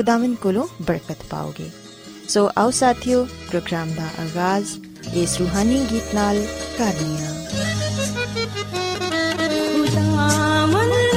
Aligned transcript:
ਖੁਦਾਵੰਦ 0.00 0.36
ਕੋਲੋਂ 0.36 0.66
ਬਰਕਤ 0.82 1.24
ਪਾਓਗੇ 1.30 1.68
ਸੋ 2.28 2.48
ਆਓ 2.58 2.70
ਸਾਥੀਓ 2.70 3.24
ਪ੍ਰੋਗਰਾਮ 3.48 3.90
ਦਾ 3.90 4.06
ਆਗਾਜ਼ 4.22 4.68
ਇਸ 5.14 5.36
ਰੂਹਾਨੀ 5.38 5.84
ਗੀਤ 5.92 6.14
ਨਾਲ 6.14 6.42
ਕਰਨੀਆ 6.78 7.40
जाते 10.72 11.09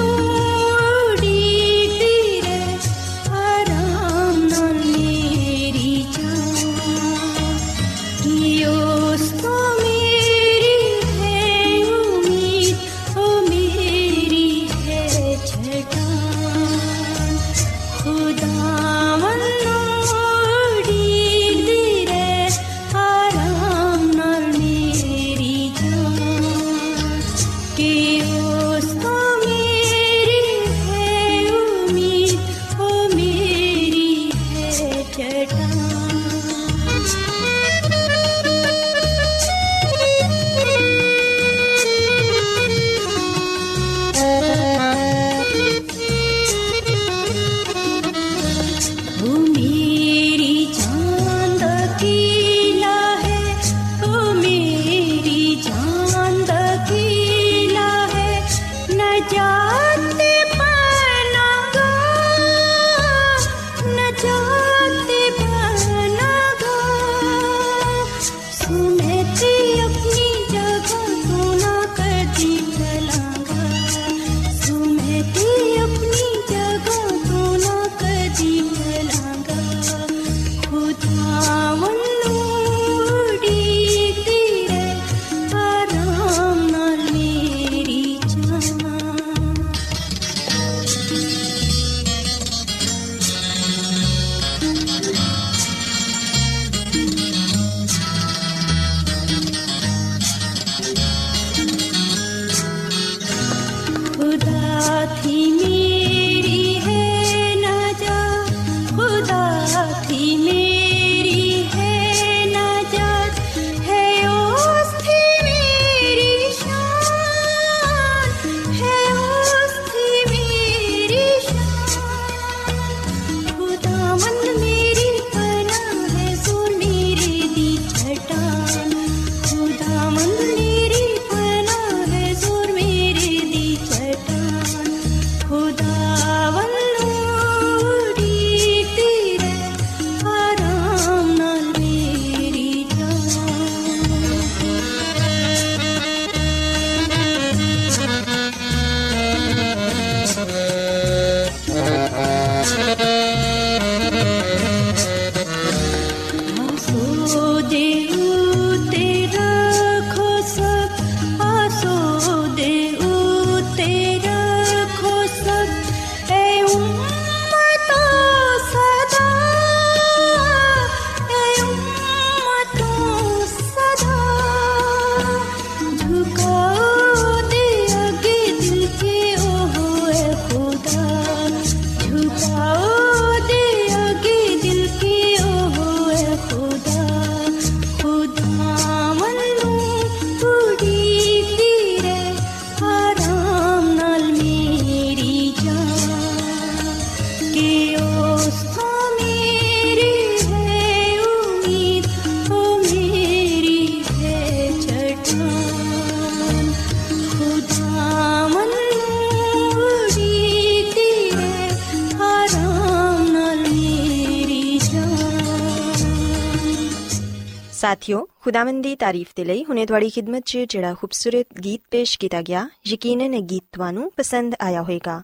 ਸਾਥਿਓ 218.03 218.25
ਖੁਦਾਵੰਦ 218.41 218.83
ਦੀ 218.83 218.95
ਤਾਰੀਫ 218.97 219.29
ਦੇ 219.37 219.45
ਲਈ 219.45 219.65
ਹੁਨੇ 219.65 219.85
ਤੁਹਾਡੀ 219.87 220.09
ਖidmat 220.09 220.43
'ਚ 220.43 220.59
ਜਿਹੜਾ 220.69 220.95
ਖੂਬਸੂਰਤ 220.95 221.61
ਗੀਤ 221.65 221.81
ਪੇਸ਼ 221.91 222.19
ਕੀਤਾ 222.19 222.41
ਗਿਆ 222.43 222.67
ਯਕੀਨਨ 222.87 223.35
ਇਹ 223.35 223.43
ਗੀਤ 223.43 223.65
ਤੁਹਾਨੂੰ 223.73 224.11
ਪਸੰਦ 224.17 224.55
ਆਇਆ 224.61 224.83
ਹੋਵੇਗਾ 224.83 225.19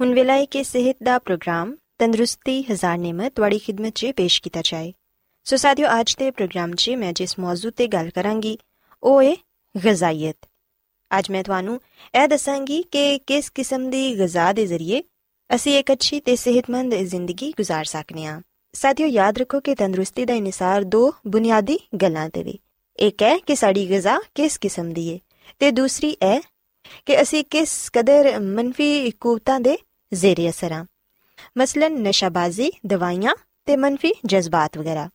ਹੁਣ 0.00 0.14
ਵੇਲਾ 0.14 0.34
ਹੈ 0.34 0.44
ਕਿ 0.44 0.62
ਸਿਹਤ 0.64 0.96
ਦਾ 1.02 1.18
ਪ੍ਰੋਗਰਾਮ 1.18 1.74
ਤੰਦਰੁਸਤੀ 1.98 2.62
ਹਜ਼ਾਰ 2.62 2.98
ਨਿਮਤ 2.98 3.32
ਤੁਹਾਡੀ 3.32 3.58
ਖidmat 3.58 3.92
'ਚ 3.94 4.12
ਪੇਸ਼ 4.16 4.40
ਕੀਤਾ 4.42 4.60
ਜਾਏ 4.64 4.92
ਸੋ 5.46 5.56
ਸਾਥਿਓ 5.56 5.88
ਅੱਜ 6.00 6.14
ਦੇ 6.18 6.30
ਪ੍ਰੋਗਰਾਮ 6.30 6.74
'ਚ 6.74 6.90
ਮੈਂ 6.90 7.12
ਜਿਸ 7.12 7.38
ਮੌਜੂ 7.38 7.70
ਤੇ 7.70 7.86
ਗੱਲ 7.86 8.10
ਕਰਾਂਗੀ 8.10 8.56
ਉਹ 9.02 9.22
ਹੈ 9.22 9.34
ਗਜ਼ਾਈਅਤ 9.74 10.46
ਅੱਜ 11.10 11.30
ਮੈਂ 11.30 11.44
ਤੁਹਾਨੂੰ 11.44 11.80
ਇਹ 12.14 12.28
ਦੱਸਾਂਗੀ 12.28 12.82
ਕਿ 12.82 13.18
ਕਿਸ 13.18 13.50
ਕਿਸਮ 13.50 13.88
ਦੀ 13.90 14.14
ਗਜ਼ਾ 14.20 14.52
ਦੇ 14.52 14.66
ਜ਼ਰੀਏ 14.66 15.02
ਅਸੀਂ 15.50 15.78
ਇੱਕ 15.78 15.92
ਅੱਛੀ 15.92 16.20
ਤੇ 16.20 16.36
ਸਿਹਤਮੰਦ 16.36 16.94
ਜ਼ਿੰਦਗੀ 16.94 17.52
گزار 17.60 17.84
ਸਕਨੇ 17.84 18.26
ਆ 18.26 18.40
ਸਾਥੀਓ 18.73 19.07
ਯਾਦ 19.07 19.37
ਰੱਖੋ 19.37 19.59
ਕਿ 19.59 19.75
ਤੰਦਰੁਸਤੀ 19.75 20.25
ਦਾ 20.25 20.33
ਇਨਸਾਰ 20.33 20.83
ਦੋ 20.83 21.13
ਬੁਨਿਆਦੀ 21.27 21.79
ਗੱਲਾਂ 22.01 22.29
ਤੇ 22.29 22.43
ਵੀ। 22.43 22.57
ਇੱਕ 22.99 23.21
ਹੈ 23.23 23.37
ਕਿ 23.37 23.55
ਸਾਡੀ 23.55 23.89
ਗਜ਼ਾ 23.91 24.19
ਕਿਸ 24.35 24.57
ਕਿਸਮ 24.57 24.93
ਦੀ 24.93 25.13
ਹੈ 25.13 25.19
ਤੇ 25.59 25.71
ਦੂਸਰੀ 25.71 26.15
ਹੈ 26.23 26.39
ਕਿ 27.05 27.21
ਅਸੀਂ 27.21 27.43
ਕਿਸ 27.49 27.89
ਕਦਰ 27.93 28.39
ਮੰਫੀ 28.39 29.11
ਕੂਤਾਂ 29.11 29.59
ਦੇ 29.59 29.77
ਜ਼ੇਰੇ 30.13 30.49
ਅਸਰ 30.49 30.71
ਆ। 30.71 30.85
ਮਸਲਨ 31.57 31.93
ਨਸ਼ਾਬਾਜ਼ੀ, 32.01 32.71
ਦਵਾਈਆਂ 32.85 33.35
ਤੇ 33.65 33.75
ਮੰਫੀ 33.77 34.13
ਜਜ਼ਬਾਤ 34.25 34.77
ਵਗੈਰਾ। 34.77 35.09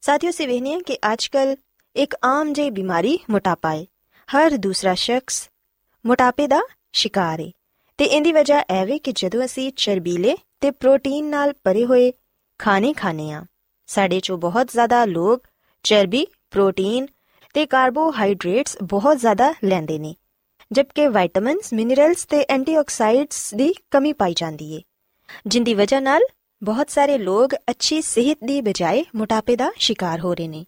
ਸਾਥੀਓ 0.00 0.30
ਸੇ 0.30 0.46
ਵੇਖਨੇ 0.46 0.80
ਕਿ 0.80 0.98
ਅੱਜਕੱਲ 1.12 1.56
ਇੱਕ 1.96 2.16
ਆਮ 2.24 2.52
ਜਿਹੀ 2.52 2.70
ਬਿਮਾਰੀ 2.70 3.18
ਮੋਟਾਪਾ 3.30 3.74
ਹੈ 3.74 3.84
ਹਰ 4.28 4.56
ਦੂਸਰਾ 4.56 4.94
ਸ਼ਖਸ 4.94 5.48
ਮੋਟਾਪੇ 6.06 6.46
ਦਾ 6.46 6.60
ਸ਼ਿਕਾਰ 6.92 7.40
ਹੈ 7.40 7.50
ਤੇ 7.98 8.04
ਇਹਦੀ 8.04 8.32
ਵਜ੍ਹਾ 8.32 8.60
ਇਹ 8.60 8.86
ਵੇ 8.86 8.98
ਕਿ 8.98 9.12
ਜਦੋਂ 9.12 9.44
ਅਸੀਂ 9.44 9.72
ਚਰਬੀਲੇ 9.76 10.36
ਤੇ 10.60 10.70
ਪ੍ਰੋਟੀਨ 10.70 11.24
ਨਾਲ 11.24 11.52
ਭਰੇ 11.64 11.84
ਹੋਏ 11.84 12.12
ਖਾਣੇ 12.60 12.92
ਖਾਣੇ 12.92 13.30
ਆ 13.32 13.44
ਸਾਡੇ 13.88 14.20
ਚੋਂ 14.20 14.36
ਬਹੁਤ 14.38 14.70
ਜ਼ਿਆਦਾ 14.72 15.04
ਲੋਕ 15.04 15.46
ਚਰਬੀ, 15.84 16.26
ਪ੍ਰੋਟੀਨ 16.50 17.06
ਤੇ 17.54 17.64
ਕਾਰਬੋਹਾਈਡਰੇਟਸ 17.66 18.76
ਬਹੁਤ 18.82 19.18
ਜ਼ਿਆਦਾ 19.18 19.52
ਲੈਂਦੇ 19.64 19.98
ਨੇ, 19.98 20.14
ਜਦਕਿ 20.70 21.06
ਵਿਟਾਮਿਨਸ, 21.08 21.72
ਮਿਨਰਲਸ 21.72 22.24
ਤੇ 22.24 22.44
ਐਂਟੀਆਕਸਾਈਡਸ 22.48 23.54
ਦੀ 23.54 23.72
ਕਮੀ 23.90 24.12
ਪਾਈ 24.12 24.34
ਜਾਂਦੀ 24.36 24.76
ਹੈ 24.76 24.80
ਜਿੰਦੀ 25.46 25.74
ਵਜ੍ਹਾ 25.74 26.00
ਨਾਲ 26.00 26.22
ਬਹੁਤ 26.62 26.90
ਸਾਰੇ 26.90 27.18
ਲੋਕ 27.18 27.54
ਅੱਛੀ 27.70 28.00
ਸਿਹਤ 28.02 28.38
ਦੀ 28.44 28.60
ਬਜਾਏ 28.60 29.04
ਮੋਟਾਪੇ 29.16 29.56
ਦਾ 29.56 29.70
ਸ਼ਿਕਾਰ 29.76 30.20
ਹੋ 30.20 30.34
ਰਹੇ 30.34 30.48
ਨੇ। 30.48 30.64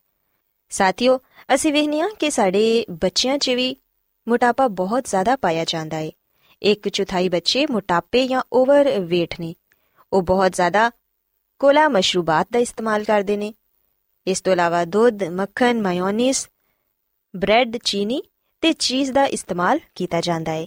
ਸਾਥੀਓ, 0.70 1.18
ਅਸੀਂ 1.54 1.72
ਵੇਖਨੀਆ 1.72 2.08
ਕਿ 2.18 2.30
ਸਾਡੇ 2.30 2.84
ਬੱਚਿਆਂ 2.90 3.38
'ਚ 3.38 3.50
ਵੀ 3.50 3.76
ਮੋਟਾਪਾ 4.28 4.68
ਬਹੁਤ 4.68 5.04
ਜ਼ਿਆਦਾ 5.04 5.36
ਪਾਇਆ 5.36 5.64
ਜਾਂਦਾ 5.66 5.96
ਹੈ 5.96 6.10
ਇੱਕ 6.62 6.88
ਚੌਥਾਈ 6.88 7.28
ਬੱਚੇ 7.28 7.66
ਮੋਟਾਪੇ 7.70 8.26
ਜਾਂ 8.28 8.42
ਓਵਰ 8.52 8.86
weight 8.96 9.36
ਨੇ। 9.40 9.54
ਉਹ 10.12 10.22
ਬਹੁਤ 10.22 10.52
ਜ਼ਿਆਦਾ 10.52 10.90
ਕੋਲਾ 11.58 11.88
ਮਸ਼ਰੂਬਾਤ 11.88 12.48
ਦਾ 12.52 12.58
ਇਸਤੇਮਾਲ 12.58 13.04
ਕਰਦੇ 13.04 13.36
ਨੇ। 13.36 13.54
ਇਸ 14.26 14.40
ਤੋਂ 14.40 14.52
ਇਲਾਵਾ 14.52 14.84
ਦੁੱਧ, 14.84 15.24
ਮੱਖਣ, 15.24 15.80
ਮਾਇਓਨੀਜ਼, 15.80 16.46
ਬ੍ਰੈਡ, 17.36 17.76
ਚੀਨੀ 17.76 18.22
ਤੇ 18.60 18.72
ਚੀਜ਼ 18.72 19.12
ਦਾ 19.12 19.24
ਇਸਤੇਮਾਲ 19.24 19.80
ਕੀਤਾ 19.94 20.20
ਜਾਂਦਾ 20.20 20.52
ਹੈ। 20.52 20.66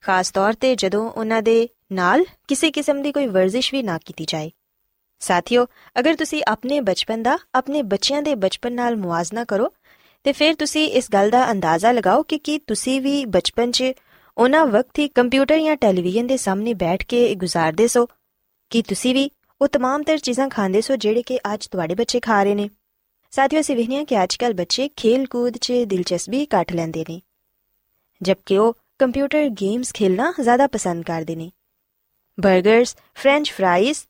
ਖਾਸ 0.00 0.30
ਤੌਰ 0.30 0.52
ਤੇ 0.52 0.76
ਜਦੋਂ 0.76 1.10
ਉਹਨਾਂ 1.10 1.42
ਦੇ 1.42 1.68
ਨਾਲ 1.92 2.24
ਕਿਸੇ 2.48 2.70
ਕਿਸਮ 2.70 3.02
ਦੀ 3.02 3.12
ਕੋਈ 3.12 3.26
ਵਰਜ਼ਿਸ਼ 3.26 3.74
ਵੀ 3.74 3.82
ਨਾ 3.82 3.98
ਕੀਤੀ 4.04 4.24
ਜਾਏ। 4.24 4.50
ਸਾਥੀਓ, 5.20 5.66
ਅਗਰ 5.98 6.14
ਤੁਸੀਂ 6.14 6.42
ਆਪਣੇ 6.48 6.80
ਬਚਪਨ 6.80 7.22
ਦਾ, 7.22 7.38
ਆਪਣੇ 7.54 7.82
ਬੱਚਿਆਂ 7.82 8.22
ਦੇ 8.22 8.34
ਬਚਪਨ 8.34 8.72
ਨਾਲ 8.72 8.96
ਮੁਆਜ਼ਨਾ 8.96 9.44
ਕਰੋ, 9.44 9.72
ਤੇ 10.24 10.32
ਫਿਰ 10.32 10.54
ਤੁਸੀਂ 10.54 10.88
ਇਸ 10.88 11.10
ਗੱਲ 11.12 11.30
ਦਾ 11.30 11.50
ਅੰਦਾਜ਼ਾ 11.50 11.92
ਲਗਾਓ 11.92 12.22
ਕਿ 12.22 12.38
ਕੀ 12.38 12.58
ਤੁਸੀਂ 12.58 13.00
ਵੀ 13.00 13.24
ਬਚਪਨ 13.24 13.70
'ਚ 13.70 13.84
ਉਹਨਾਂ 14.38 14.66
ਵਕਤ 14.66 14.98
ਹੀ 14.98 15.08
ਕੰਪਿਊਟਰ 15.08 15.58
ਜਾਂ 15.58 15.76
ਟੈਲੀਵਿਜ਼ਨ 15.76 16.26
ਦੇ 16.26 16.36
ਸਾਹਮਣੇ 16.36 16.74
ਬੈਠ 16.74 17.04
ਕੇ 17.04 17.34
ਗੁਜ਼ਾਰਦੇ 17.34 17.88
ਸੋ। 17.88 18.08
ਕਿ 18.70 18.82
ਤੁਸੀਂ 18.82 19.14
ਵੀ 19.14 19.30
ਉਹ 19.60 19.68
तमाम 19.68 20.02
ਤਰ 20.02 20.18
ਚੀਜ਼ਾਂ 20.18 20.48
ਖਾਂਦੇ 20.48 20.80
ਸੋ 20.80 20.96
ਜਿਹੜੇ 20.96 21.22
ਕਿ 21.22 21.38
ਅੱਜ 21.52 21.66
ਤੁਹਾਡੇ 21.66 21.94
ਬੱਚੇ 21.94 22.20
ਖਾ 22.20 22.42
ਰਹੇ 22.42 22.54
ਨੇ 22.54 22.68
ਸਾਥੀਓ 23.32 23.60
ਅਸੀਂ 23.60 23.76
ਵੇਖਿਆ 23.76 24.04
ਕਿ 24.04 24.22
ਅੱਜਕੱਲ 24.22 24.52
ਬੱਚੇ 24.54 24.88
ਖੇਲ 24.96 25.26
ਕੂਦ 25.26 25.56
'ਚ 25.56 25.72
ਦਿਲਚਸਪੀ 25.86 26.46
ਘੱਟ 26.54 26.72
ਲੈਂਦੇ 26.72 27.04
ਨੇ 27.08 27.20
ਜਦਕਿ 28.20 28.58
ਉਹ 28.58 28.74
ਕੰਪਿਊਟਰ 28.98 29.48
ਗੇਮਸ 29.60 29.92
ਖੇਲਣਾ 29.94 30.32
ਜ਼ਿਆਦਾ 30.42 30.66
ਪਸੰਦ 30.66 31.04
ਕਰਦੇ 31.04 31.36
ਨੇ 31.36 31.50
버ਗਰਸ 32.38 32.96
ਫ੍ਰੈਂਚ 33.14 33.52
ਫ੍ਰਾਈਜ਼ 33.52 34.04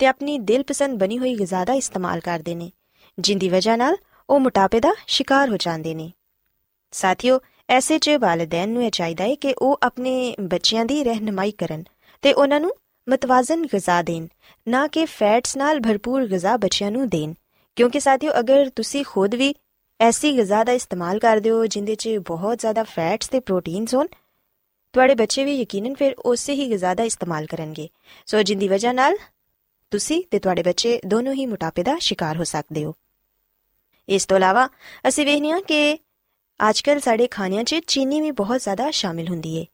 ਤੇ 0.00 0.06
ਆਪਣੀ 0.06 0.38
ਦਿਲਪਸੰਦ 0.44 0.98
ਬਣੀ 0.98 1.18
ਹੋਈ 1.18 1.34
ਗਿਜ਼ਾ 1.34 1.64
ਦਾ 1.64 1.74
ਇਸਤੇਮਾਲ 1.74 2.20
ਕਰਦੇ 2.20 2.54
ਨੇ 2.54 2.70
ਜਿੰਦੀ 3.18 3.48
ਵਜ੍ਹਾ 3.48 3.76
ਨਾਲ 3.76 3.96
ਉਹ 4.28 4.40
ਮੋਟਾਪੇ 4.40 4.80
ਦਾ 4.80 4.94
ਸ਼ਿਕਾਰ 5.06 5.50
ਹੋ 5.50 5.56
ਜਾਂਦੇ 5.56 5.94
ਨੇ 5.94 6.10
ਸਾਥੀਓ 6.92 7.40
ਐਸੇ 7.68 7.98
'ਚ 7.98 8.16
ਵਾਲਿਦੈਨ 8.20 8.68
ਨੂੰ 8.68 8.84
ਇਹ 8.84 8.90
ਚਾਹੀਦਾ 8.90 9.24
ਹੈ 9.24 9.34
ਕਿ 9.34 9.54
ਉਹ 9.58 9.78
ਆਪਣੇ 9.82 10.34
ਬੱਚਿਆਂ 10.42 10.84
ਦੀ 10.84 11.02
ਰਹਿਨਮਾਈ 11.04 11.50
ਕਰਨ 11.50 11.84
ਤੇ 12.22 12.32
ਉਹਨਾਂ 12.32 12.60
ਨੂੰ 12.60 12.72
ਮਤਵਾਜ਼ਨ 13.06 13.64
ਗਿਜ਼ਾ 13.64 14.00
ਦੇਣ 14.02 14.26
ਨਾ 14.66 14.86
ਕਿ 14.86 15.04
ਫੈਟਸ 15.06 15.56
ਨਾਲ 15.56 15.80
ਭਰਪੂਰ 15.80 16.26
ਗਿਜ਼ਾ 16.26 16.56
ਬੱਚਿਆਂ 16.56 16.90
ਨੂੰ 16.90 17.08
ਦੇਣ 17.08 17.34
ਕਿਉਂਕਿ 17.76 18.00
ਸਾਥੀਓ 18.00 18.32
ਅਗਰ 18.40 18.68
ਤੁਸੀਂ 18.76 19.04
ਖੁਦ 19.04 19.34
ਵੀ 19.34 19.54
ਐਸੀ 20.00 20.32
ਗਿਜ਼ਾ 20.36 20.62
ਦਾ 20.64 20.72
ਇਸਤੇਮਾਲ 20.72 21.18
ਕਰਦੇ 21.18 21.50
ਹੋ 21.50 21.66
ਜਿੰਦੇ 21.66 21.94
'ਚ 21.94 22.16
ਬਹੁਤ 22.26 22.60
ਜ਼ਿਆਦਾ 22.60 22.82
ਫੈਟਸ 22.84 23.28
ਤੇ 23.28 23.40
ਪ੍ਰੋਟੀਨਸ 23.40 23.94
ਹੋਣ 23.94 24.06
ਤੁਹਾਡੇ 24.94 25.14
ਬੱਚੇ 25.14 25.44
ਵੀ 25.44 25.56
ਯਕੀਨਨ 25.56 25.94
ਫਿਰ 25.94 26.14
ਉਸੇ 26.24 26.54
ਹੀ 26.54 26.68
ਗਿਜ਼ਾ 26.70 26.94
ਦਾ 26.94 27.04
ਇਸਤੇਮਾਲ 27.04 27.46
ਕਰਨਗੇ 27.46 27.88
ਸੋ 28.26 28.42
ਜਿੰਦੀ 28.42 28.68
ਵਜ੍ਹਾ 28.68 28.92
ਨਾਲ 28.92 29.16
ਤੁਸੀਂ 29.92 30.22
ਤੇ 30.30 30.38
ਤੁਹਾਡੇ 30.38 30.62
ਬੱਚੇ 30.62 31.00
ਦੋਨੋਂ 31.06 31.34
ਹੀ 31.34 31.46
ਮੋਟਾਪੇ 31.46 31.82
ਦਾ 31.82 31.96
ਸ਼ਿਕਾਰ 32.00 32.36
ਹੋ 32.36 32.44
ਸਕਦੇ 32.44 32.84
ਹੋ 32.84 32.94
ਇਸ 34.08 34.26
ਤੋਂ 34.26 34.36
ਇਲਾਵਾ 34.36 34.68
ਅਸੀਂ 35.08 35.26
ਵੇਖਨੀਆ 35.26 35.60
ਕਿ 35.60 35.98
ਅੱਜਕੱਲ 36.60 37.00
ਸਾਡੇ 37.00 37.26
ਖਾਣਿਆਂ 37.26 37.64
'ਚ 37.64 37.80
ਚੀਨੀ 37.86 38.20
ਵੀ 38.20 38.30
ਬਹੁਤ 38.32 38.62
ਜ਼ਿਆਦਾ 38.62 38.90
ਸ਼ਾਮਿਲ 38.92 39.28
ਹੁੰਦੀ 39.28 39.58
ਹੈ 39.58 39.64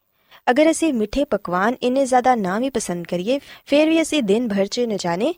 ਅਗਰ 0.47 0.71
ਅਸੀਂ 0.71 0.93
ਮਿੱਠੇ 0.95 1.25
ਪਕਵਾਨ 1.25 1.77
ਇੰਨੇ 1.83 2.05
ਜ਼ਿਆਦਾ 2.07 2.35
ਨਾ 2.35 2.59
ਵੀ 2.59 2.71
ਪਸੰਦ 2.71 3.07
ਕਰੀਏ, 3.07 3.39
ਫਿਰ 3.67 3.89
ਵੀ 3.89 4.03
ਅਸੀਂ 4.03 4.23
ਦਿਨ 4.23 4.49
ਭਰ 4.49 4.67
'ਚ 4.67 4.81
ਨ 4.81 4.97
ਜਾਣੇ। 4.97 5.35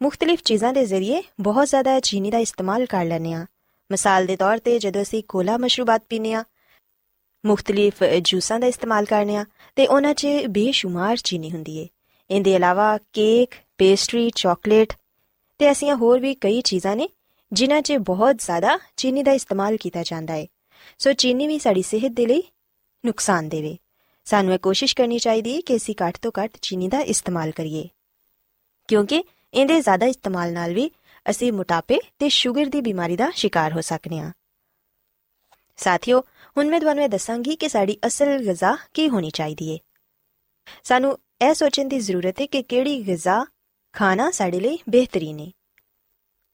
ਮੁxtਲਿਫ 0.00 0.42
ਚੀਜ਼ਾਂ 0.44 0.72
ਦੇ 0.72 0.84
ਜ਼ਰੀਏ 0.86 1.22
ਬਹੁਤ 1.40 1.68
ਜ਼ਿਆਦਾ 1.68 1.98
ਚੀਨੀ 2.00 2.30
ਦਾ 2.30 2.38
ਇਸਤੇਮਾਲ 2.38 2.86
ਕਰ 2.86 3.04
ਲੈਨੇ 3.04 3.32
ਆ 3.32 3.46
ਮਿਸਾਲ 3.90 4.26
ਦੇ 4.26 4.36
ਤੌਰ 4.36 4.58
ਤੇ 4.58 4.78
ਜਦੋਂ 4.78 5.02
ਅਸੀਂ 5.02 5.22
ਕੋਲਾ 5.28 5.56
ਮਸ਼ਰੂਬਾਤ 5.56 6.02
ਪੀਨੇ 6.08 6.32
ਆ 6.32 6.44
ਮੁxtਲਿਫ 7.44 8.02
ਜੂਸਾਂ 8.22 8.58
ਦਾ 8.60 8.66
ਇਸਤੇਮਾਲ 8.66 9.04
ਕਰਨੇ 9.04 9.36
ਆ 9.36 9.44
ਤੇ 9.76 9.86
ਉਹਨਾਂ 9.86 10.14
'ਚ 10.14 10.26
ਬੇਸ਼ੁਮਾਰ 10.48 11.16
ਚੀਨੀ 11.16 11.50
ਹੁੰਦੀ 11.50 11.76
ਏ। 11.78 11.88
ਇਹਦੇ 12.30 12.54
ਇਲਾਵਾ 12.54 12.98
ਕੇਕ, 13.12 13.54
ਪੇਸਟਰੀ, 13.78 14.30
ਚਾਕਲੇਟ 14.34 14.92
ਤੇ 15.58 15.66
ਐਸੀਆਂ 15.66 15.96
ਹੋਰ 15.96 16.20
ਵੀ 16.20 16.34
ਕਈ 16.34 16.60
ਚੀਜ਼ਾਂ 16.60 16.94
ਨੇ 16.96 17.08
ਜਿਨ੍ਹਾਂ 17.52 17.82
'ਚ 17.82 17.92
ਬਹੁਤ 17.92 18.38
ਜ਼ਿਆਦਾ 18.38 18.78
ਚੀਨੀ 18.96 19.22
ਦਾ 19.22 19.32
ਇਸਤੇਮਾਲ 19.32 19.76
ਕੀਤਾ 19.76 20.02
ਜਾਂਦਾ 20.02 20.34
ਹੈ 20.34 20.46
ਸੋ 20.98 21.12
ਚੀਨੀ 21.12 21.46
ਵੀ 21.46 21.58
ਸਾਡੀ 21.58 21.82
ਸਿਹਤ 21.82 22.12
ਦੇ 22.12 22.26
ਲਈ 22.26 22.42
ਨੁਕਸਾਨ 23.04 23.48
ਦੇਵੇ। 23.48 23.76
ਸਾਨੂੰ 24.28 24.54
ਇਹ 24.54 24.58
ਕੋਸ਼ਿਸ਼ 24.58 24.96
ਕਰਨੀ 24.96 25.18
ਚਾਹੀਦੀ 25.18 25.56
ਹੈ 25.56 25.60
ਕਿ 25.60 25.76
ਅਸੀਂ 25.76 25.94
ਘੱਟ 26.02 26.18
ਤੋਂ 26.22 26.32
ਘੱਟ 26.38 26.58
ਚੀਨੀ 26.62 26.88
ਦਾ 26.88 27.00
ਇਸਤੇਮਾਲ 27.00 27.50
ਕਰੀਏ। 27.50 27.88
ਕਿਉਂਕਿ 28.88 29.24
ਇਹਦੇ 29.54 29.80
ਜ਼ਿਆਦਾ 29.80 30.06
ਇਸਤੇਮਾਲ 30.06 30.52
ਨਾਲ 30.52 30.74
ਵੀ 30.74 30.90
ਅਸੀਂ 31.30 31.52
ਮੋਟਾਪੇ 31.52 31.98
ਤੇ 32.18 32.28
ਸ਼ੂਗਰ 32.28 32.66
ਦੀ 32.66 32.80
ਬਿਮਾਰੀ 32.80 33.16
ਦਾ 33.16 33.30
ਸ਼ਿਕਾਰ 33.34 33.72
ਹੋ 33.72 33.80
ਸਕਨੇ 33.80 34.18
ਆ 34.18 34.32
ਸਾਥੀਓ, 35.76 36.20
ਹੁਣ 36.56 36.68
ਮੈਂ 36.68 36.80
ਤੁਹਾਨੂੰ 36.80 37.04
ਇਹ 37.04 37.08
ਦੱਸਾਂਗੀ 37.08 37.56
ਕਿ 37.56 37.68
ਸਾਡੀ 37.68 37.98
ਅਸਲ 38.06 38.38
ਗਿਜ਼ਾ 38.38 38.76
ਕੀ 38.94 39.08
ਹੋਣੀ 39.08 39.30
ਚਾਹੀਦੀ 39.30 39.72
ਹੈ। 39.72 39.78
ਸਾਨੂੰ 40.84 41.18
ਇਹ 41.42 41.54
ਸੋਚਣ 41.54 41.88
ਦੀ 41.88 41.98
ਜ਼ਰੂਰਤ 42.00 42.40
ਹੈ 42.40 42.46
ਕਿ 42.46 42.62
ਕਿਹੜੀ 42.62 43.06
ਗਿਜ਼ਾ 43.06 43.44
ਖਾਣਾ 43.92 44.30
ਸਾਡੇ 44.30 44.60
ਲਈ 44.60 44.78
ਬਿਹਤਰੀਨ 44.88 45.40
ਹੈ। 45.40 45.50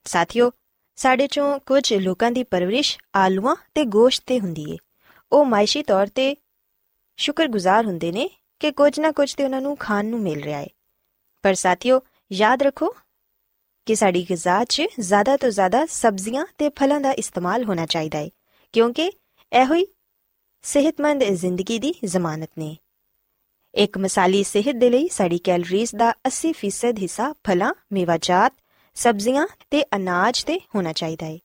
ਸਾਥੀਓ, 0.05 0.51
ਸਾਡੇ 0.97 1.27
ਚੋਂ 1.27 1.61
ਕੁਝ 1.61 1.95
ਲੋਕਾਂ 1.95 2.31
ਦੀ 2.31 2.45
ਪਰਵਰਿਸ਼ 2.45 2.99
ਆਲੂਆਂ 3.17 3.57
ਤੇ 3.75 3.85
ਗੋਸ਼ਤ 3.85 4.25
ਤੇ 4.27 4.41
ਹੁੰਦੀ 4.41 4.71
ਏ 4.71 4.77
ਉਹ 5.33 5.45
ਮਾਇਸ਼ੀ 5.45 5.83
ਤੌਰ 5.83 6.07
ਤੇ 6.07 6.37
ਸ਼ੁਕਰਗੁਜ਼ਾਰ 7.17 7.87
ਹੁੰਦੇ 7.87 8.13
ਨੇ 8.13 8.31
ਕਿ 8.61 8.71
ਕੁਝ 8.71 9.01
ਨਾ 9.01 9.13
ਕੁਝ 9.13 9.35
ਤੇ 9.35 9.45
ਉਹਨਾਂ 9.45 9.61
ਨੂੰ 9.61 9.77
ਖਾਣ 9.77 10.07
ਨੂੰ 10.07 10.21
ਮਿਲ 10.21 10.43
ਰਿਹਾ 10.43 10.59
ਹੈ 10.59 10.67
ਪਰ 11.43 11.55
ਸਾਥੀਓ, 11.55 12.01
ਯਾਦ 12.33 12.63
ਰੱਖੋ 12.63 12.95
ਕਿ 13.87 13.95
ਸਾਡੀ 13.95 14.27
ਗਿਜ਼ਾ 14.31 14.65
'ਚ 14.65 14.83
ਜ਼ਿਆਦਾ 15.01 15.37
ਤੋਂ 15.37 15.51
ਜ਼ਿਆਦਾ 15.51 15.87
ਸਬਜ਼ੀਆਂ 15.87 16.47
ਤੇ 16.59 16.69
ਫਲਾਂ 16.69 17.01
ਦਾ 17.01 17.13
ਇਸਤੇਮਾਲ 17.13 17.65
ਹੋਣਾ 17.65 17.87
ਚਾਹੀਦਾ 17.87 18.19
ਹੈ 18.19 18.29
ਕਿਉਂਕਿ 18.73 19.13
ਇਹੋ 19.53 19.75
ਹੀ 19.75 19.87
ਸਿਹਤਮੰਦ 20.63 21.25
ਜ਼ਿੰਦਗੀ 21.25 21.79
ਦੀ 21.79 21.95
ਜ਼ਮਾਨਤ 22.05 22.51
ਨੇ। 22.59 22.77
ਇੱਕ 23.75 23.99
ਮਸਾਲੀ 23.99 24.43
ਸਿਹਤ 24.45 24.77
ਦੇ 24.77 24.91
ਲਈ 24.91 25.09
ਸਾਡੀ 25.09 25.39
ਕੈਲਰੀਜ਼ 25.39 25.95
ਦਾ 25.97 26.15
80% 26.29 26.99
ਹਿੱਸਾ 27.03 27.33
ਫਲਾਂ 27.47 27.73
ਮੇਵਾਜਾਤ 27.93 28.53
ਸਬਜ਼ੀਆਂ 28.95 29.47
ਤੇ 29.71 29.85
ਅਨਾਜ 29.97 30.45
ਤੇ 30.45 30.61
ਹੋਣਾ 30.75 30.93
ਚਾਹੀਦਾ 30.93 31.27
ਹੈ 31.27 31.39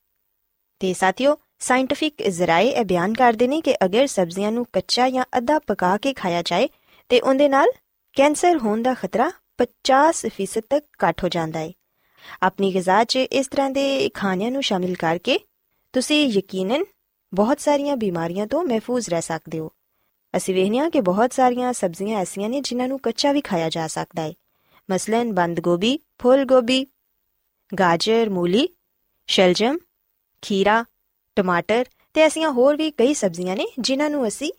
ਤੇ 0.80 0.92
ਸਾਥੀਓ 0.92 1.36
ਸਾਇੰਟਿਫਿਕ 1.60 2.22
ਜ਼ਰਾਏ 2.28 2.68
ਇਹ 2.68 2.84
ਬਿਆਨ 2.84 3.14
ਕਰਦੇ 3.14 3.48
ਨੇ 3.48 3.60
ਕਿ 3.60 3.74
ਅਗਰ 3.84 4.06
ਸਬਜ਼ੀਆਂ 4.06 4.52
ਨੂੰ 4.52 4.66
ਕੱਚਾ 4.72 5.08
ਜਾਂ 5.10 5.24
ਅੱਧਾ 5.36 5.58
ਪਕਾ 5.58 5.96
ਕੇ 5.96 6.12
ਖਾਇਆ 6.12 6.42
ਜਾਏ, 6.42 6.68
ਤੇ 7.08 7.20
ਉਹਦੇ 7.20 7.48
ਨਾਲ 7.48 7.68
ਕੈਂਸਰ 8.16 8.58
ਹੋਣ 8.58 8.82
ਦਾ 8.82 8.94
ਖਤਰਾ 8.94 9.30
50% 9.58 10.66
ਤੱਕ 10.70 10.84
ਘਟ 11.04 11.24
ਹੋ 11.24 11.28
ਜਾਂਦਾ 11.28 11.60
ਹੈ 11.60 11.70
ਆਪਣੀ 12.42 12.74
ਗਿਜ਼ਾ 12.74 13.04
'ਚ 13.04 13.16
ਇਸ 13.16 13.48
ਤਰ੍ਹਾਂ 13.48 13.70
ਦੇ 13.70 14.08
ਖਾਣਿਆਂ 14.14 14.50
ਨੂੰ 14.50 14.62
ਸ਼ਾਮਿਲ 14.62 14.94
ਕਰਕੇ 14.94 15.38
ਤੁਸੀਂ 15.92 16.26
ਯਕੀਨਨ 16.28 16.84
ਬਹੁਤ 17.32 17.60
ਸਾਰੀਆਂ 17.60 17.96
ਬਿਮਾਰੀਆਂ 17.96 18.46
ਤੋਂ 18.46 18.64
ਮਹਿਫੂਜ਼ 18.64 19.10
ਰਹਿ 19.10 19.22
ਸਕਦੇ 19.22 19.58
ਹੋ। 19.58 19.70
ਅਸੀਂ 20.36 20.54
ਵੇਖਿਆ 20.54 20.88
ਕਿ 20.88 21.00
ਬਹੁਤ 21.00 21.32
ਸਾਰੀਆਂ 21.32 21.72
ਸਬਜ਼ੀਆਂ 21.72 22.20
ਐਸੀਆਂ 22.20 22.48
ਨੇ 22.48 22.60
ਜਿਨ੍ਹਾਂ 22.60 22.88
ਨੂੰ 22.88 22.98
ਕੱਚਾ 22.98 23.32
ਵੀ 23.32 23.40
ਖਾਇਆ 23.40 23.68
ਜਾ 23.68 23.86
ਸਕਦਾ 23.86 24.22
ਹੈ 24.22 24.32
ਮਸਲਨ 24.90 25.32
ਬੰਦ 25.32 25.60
ਗੋਭੀ, 25.60 25.98
ਫੁੱਲ 26.18 26.44
ਗੋਭੀ, 26.44 26.86
ਗਾਜਰ, 27.72 28.28
ਮੂਲੀ, 28.30 28.68
ਸ਼ਲਜਮ, 29.28 29.78
ਖੀਰਾ 30.42 30.84
ਟਮਾਟਰ 31.40 31.84
ਤੇ 32.14 32.20
ਐਸੀਆਂ 32.20 32.50
ਹੋਰ 32.50 32.76
ਵੀ 32.76 32.90
ਕਈ 32.90 33.14
ਸਬਜ਼ੀਆਂ 33.14 33.56
ਨੇ 33.56 33.66
ਜਿਨ੍ਹਾਂ 33.78 34.10
ਨੂੰ 34.10 34.28
ਅਸੀਂ 34.28 34.52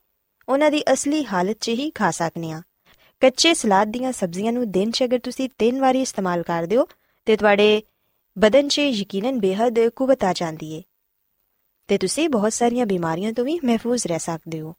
ਉਹਨਾਂ 0.50 0.72
ਦੀ 0.72 0.84
ਅਸਲੀ 0.94 1.26
ਹਾਲਤ 1.26 1.58
'ਚ 1.62 1.70
ਹੀ 1.70 1.90
ਖਾ 1.92 2.12
ਸਕਨੇ 2.12 2.52
ਆ 2.52 2.62
ਕੱਚੇ 3.20 3.54
ਸਲਾਦ 3.54 3.88
ਦੀਆਂ 3.88 4.12
ਸਬਜ਼ੀਆਂ 4.12 4.54
ਨੂੰ 4.54 4.72
ਦਿਨ 4.72 4.92
'ਚ 4.92 5.04
ਅਗਰ 5.04 5.20
ਤੁਸੀਂ 5.20 5.50
ਤਿੰਨ 5.58 5.80
ਵਾਰੀ 5.80 6.02
ਇਸਤੇਮਾਲ 6.02 6.44
ਕਰਦੇ 6.44 6.78
ਹੋ 6.78 6.88
ਤੇ 7.26 7.38
ਤੁਹਾਡੇ 7.38 7.84
ਬਦਨ 8.38 8.68
'ਚ 8.68 8.80
ਯਕੀਨਨ 8.80 9.40
ਬੇਹੱਦ 9.40 9.88
ਕੁਵਤ 9.88 10.24
ਆ 10.24 10.34
ਜਾਂਦੀ 10.34 10.74
ਏ। 10.74 10.84
ਤੇ 11.88 11.98
ਤੁਸੀਂ 11.98 12.30
ਬਹੁਤ 12.30 12.54
ਸਾਰੀਆਂ 12.54 12.86
ਬਿਮਾਰੀਆਂ 12.86 13.34
ਤੋਂ 13.34 13.46
ਵੀ 13.46 13.60
ਮਹਿਫੂਜ਼ 13.64 14.08
ਰਹਿ 14.08 14.20
ਸਕਦੇ 14.20 14.62
ਹੋ। 14.62 14.76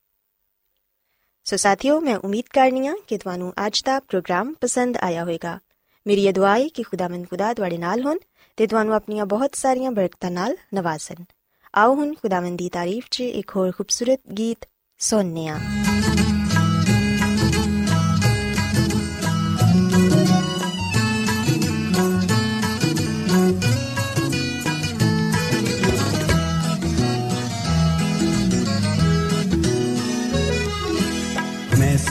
ਸੋ 1.44 1.56
ਸਾਥੀਓ, 1.56 2.00
ਮੈਂ 2.00 2.16
ਉਮੀਦ 2.16 2.44
ਕਰਨੀ 2.52 2.86
ਆ 2.86 2.94
ਕਿ 3.06 3.18
ਤੁਹਾਨੂੰ 3.18 3.52
ਅੱਜ 3.66 3.82
ਦਾ 3.82 4.00
ਪ੍ਰੋਗਰਾਮ 4.00 4.54
ਪਸੰਦ 4.60 4.96
ਆਇਆ 4.96 5.20
ਹੋਵੇਗਾ। 5.20 5.58
ਮੇਰੀ 6.06 6.26
ਇਹ 6.26 6.32
ਦੁਆ 6.32 6.58
ਹੈ 6.58 6.68
ਕਿ 6.68 6.82
ਖੁਦਾਵੰਦ 6.82 7.30
ਖੁਦਾ 7.30 7.54
ਤੁਹਾਡੇ 7.54 7.78
ਨਾਲ 7.78 8.02
ਹੋਣ 8.02 8.18
ਤੇ 8.56 8.66
ਤੁਹਾਨੂੰ 8.66 8.94
ਆਪਣੀਆਂ 8.94 9.26
ਬਹੁਤ 9.26 9.54
ਸਾਰੀਆਂ 9.54 9.90
ਬਰਕਤਾਂ 9.90 10.30
ਨਾਲ 10.30 10.56
ਨਵਾਜ਼ਣ। 10.74 11.24
ਆਓ 11.74 11.94
ਹੁਣ 11.94 12.12
ਖੁਦਾਵੰਦ 12.14 12.58
ਦੀ 12.58 12.68
ਤਾਰੀਫ 12.68 13.04
'ਚ 13.10 13.20
ਇੱਕ 13.20 13.56
ਹੋਰ 13.56 13.70
ਖੂਬਸੂਰਤ 13.72 14.20
ਗੀਤ 14.38 14.66
ਸੁਣਨੇ 15.00 15.46
ਆ 15.48 15.58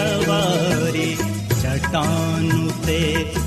ਸਵਾਰੀ 0.00 1.16
ਚਟਾਨ 1.62 2.68
ਤੇ 2.86 3.00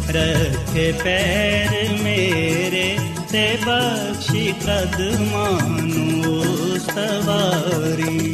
ਰੱਖੇ 0.10 0.92
ਪੈਰ 1.04 1.94
ਮੇਰੇ 2.04 2.98
ਤੇ 3.32 3.46
ਬਖਸ਼ੀ 3.66 4.54
ਕਦਮਾਂ 4.66 5.80
ਨੂੰ 5.82 6.80
ਸਵਾਰੀ। 6.80 8.34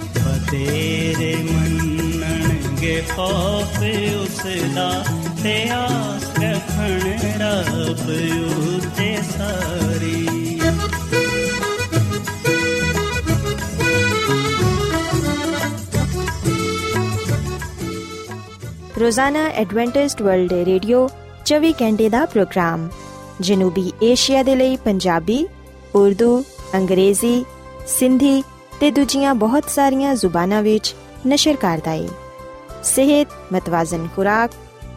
ਬਤੇਰੇ 0.51 1.35
ਮੰਨਣਗੇ 1.43 3.03
ਖੌਫ 3.09 3.77
ਉਸ 4.15 4.39
ਦਾ 4.75 5.05
ਤੇ 5.43 5.53
ਆਸ 5.69 6.23
ਰੱਖਣ 6.39 7.05
ਰੱਬ 7.39 8.09
ਉਤੇ 8.69 9.15
ਸਾਰੀ। 9.29 10.27
ਰੋਜ਼ਾਨਾ 18.99 19.47
ਐਡਵੈਂਟਿਸਟ 19.47 20.21
ਵਰਲਡ 20.21 20.53
ਰੇਡੀਓ 20.53 21.07
24 21.45 21.73
ਘੰਟੇ 21.81 22.09
ਦਾ 22.09 22.25
ਪ੍ਰੋਗਰਾਮ, 22.25 22.87
ਜਨੂਬੀ 23.41 23.91
ਏਸ਼ੀਆ 24.03 24.43
ਦੇ 24.43 24.55
ਲਈ 24.55 24.75
ਪੰਜਾਬੀ, 24.75 25.45
ਉਰਦੂ, 25.95 26.43
ਅੰਗਰੇਜ਼ੀ, 26.75 27.45
ਸਿੰਧੀ 27.87 28.41
ਤੇ 28.80 28.90
ਦੂਜੀਆਂ 28.90 29.34
ਬਹੁਤ 29.34 29.70
ਸਾਰੀਆਂ 29.70 30.14
ਜ਼ੁਬਾਨਾਂ 30.14 30.62
ਵਿੱਚ 30.62 30.94
ਨਸ਼ਰ 31.26 31.56
ਕਰਦਾ 31.56 31.90
ਹੈ 31.90 32.08
ਸਿਹਤ 32.84 33.28
ਮਤਵਾਜ਼ਨ 33.52 34.06
ਖੁਰਾਕ 34.16 34.50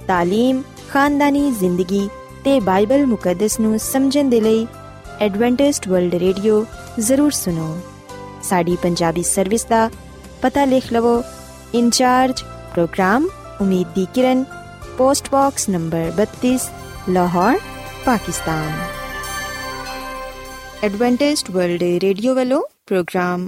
تعلیم 0.09 0.61
ਖਾਨਦਾਨੀ 0.91 1.49
ਜ਼ਿੰਦਗੀ 1.51 2.07
ਤੇ 2.43 2.59
ਬਾਈਬਲ 2.59 3.05
ਮੁਕੱਦਸ 3.05 3.59
ਨੂੰ 3.59 3.79
ਸਮਝਣ 3.79 4.29
ਦੇ 4.29 4.41
ਲਈ 4.41 4.65
ਐਡਵੈਂਟਿਸਟ 5.21 5.87
ਵਰਲਡ 5.87 6.15
ਰੇਡੀਓ 6.15 6.65
ਜ਼ਰੂਰ 6.99 7.31
ਸੁਨੋ 7.31 7.75
ਸਾਡੀ 8.43 8.75
ਪੰਜਾਬੀ 8.75 9.23
ਸਰਵਿਸ 9.23 9.65
ਦਾ 9.65 9.89
ਪਤਾ 10.41 10.65
ਲਿਖ 10.65 10.91
ਲਵੋ 10.93 11.21
ਇੰਚਾਰਜ 11.73 12.41
ਪ੍ਰੋਗਰਾਮ 12.73 13.27
ਉਮੀਦ 13.61 13.87
ਦੀ 13.95 14.05
ਕਿਰਨ 14.13 14.43
post 14.97 15.29
box 15.31 15.69
number 15.69 16.11
32 16.17 16.57
Lahore 17.09 17.59
Pakistan 18.05 18.71
Adventist 20.83 21.51
World 21.51 21.83
Radio 22.01 22.35
ਵੱਲੋਂ 22.35 22.61
ਪ੍ਰੋਗਰਾਮ 22.87 23.47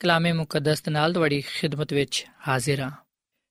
ਕਲਾਮੇ 0.00 0.32
ਮੁਕੱਦਸ 0.32 0.82
ਦੇ 0.82 0.90
ਨਾਲ 0.90 1.12
ਤੁਹਾਡੀ 1.12 1.40
ਖਿਦਮਤ 1.40 1.92
ਵਿੱਚ 1.92 2.26
ਹਾਜ਼ਰ 2.48 2.80
ਹਾਂ। 2.80 2.90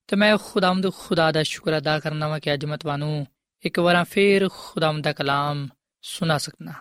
ਤੇ 0.07 0.15
ਮੈਂ 0.15 0.37
ਖੁਦਾਵੰਦ 0.43 0.93
ਖੁਦਾ 0.93 1.31
ਦਾ 1.31 1.43
ਸ਼ੁਕਰ 1.43 1.77
ਅਦਾ 1.77 1.99
ਕਰਨਾ 1.99 2.27
ਵਾਂ 2.27 2.39
ਕਿ 2.39 2.53
ਅੱਜ 2.53 2.65
ਮੈਂ 2.65 2.77
ਤੁਹਾਨੂੰ 2.77 3.27
ਇੱਕ 3.65 3.79
ਵਾਰ 3.79 4.03
ਫੇਰ 4.03 4.49
ਖੁਦਾਵੰਦ 4.49 5.03
ਦਾ 5.03 5.13
ਕਲਾਮ 5.13 5.67
ਸੁਣਾ 6.01 6.37
ਸਕਣਾ 6.37 6.73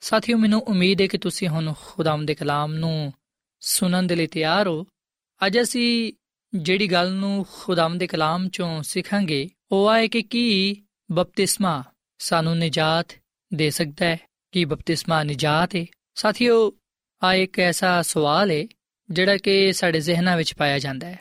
ਸਾਥੀਓ, 0.00 0.36
ਮੈਨੂੰ 0.36 0.60
ਉਮੀਦ 0.60 1.00
ਹੈ 1.00 1.06
ਕਿ 1.06 1.18
ਤੁਸੀਂ 1.18 1.48
ਹੁਣ 1.48 1.74
ਖੁਦਾਵੰਦ 1.80 2.26
ਦੇ 2.26 2.34
ਕਲਾਮ 2.34 2.74
ਨੂੰ 2.74 3.12
ਸੁਣਨ 3.60 4.06
ਦੇ 4.06 4.16
ਲਈ 4.16 4.26
ਤਿਆਰ 4.26 4.68
ਹੋ। 4.68 4.86
ਅੱਜ 5.46 5.58
ਅਸੀਂ 5.60 6.12
ਜਿਹੜੀ 6.54 6.92
ਗੱਲ 6.92 7.12
ਨੂੰ 7.12 7.46
ਖੁਦਾਵੰਦ 7.52 8.00
ਦੇ 8.00 8.06
ਕਲਾਮ 8.06 8.48
ਚੋਂ 8.48 8.82
ਸਿੱਖਾਂਗੇ, 8.82 9.48
ਉਹ 9.72 9.88
ਆਏ 9.88 10.08
ਕਿ 10.08 10.22
ਕੀ 10.22 10.76
ਬਪਤਿਸਮਾ 11.12 11.84
ਸਾਨੂੰ 12.18 12.58
ਨਿਜਾਤ 12.58 13.06
ਦੇ 13.54 13.70
ਸਕਦਾ 13.70 14.06
ਹੈ? 14.06 14.20
ਕੀ 14.52 14.64
ਬਪਤਿਸਮਾ 14.64 15.22
ਨਿਜਾਤ 15.22 15.76
ਹੈ? 15.76 15.86
ਸਾਥੀਓ, 16.14 16.72
ਆ 17.22 17.34
ਇੱਕ 17.34 17.60
ਐਸਾ 17.60 18.02
ਸਵਾਲ 18.02 18.50
ਹੈ 18.50 18.66
ਜਿਹੜਾ 19.10 19.36
ਕਿ 19.36 19.72
ਸਾਡੇ 19.72 20.00
ਜ਼ਿਹਨਾਂ 20.00 20.36
ਵਿੱਚ 20.36 20.54
ਪਾਇਆ 20.54 20.78
ਜਾਂਦਾ 20.78 21.06
ਹੈ। 21.06 21.18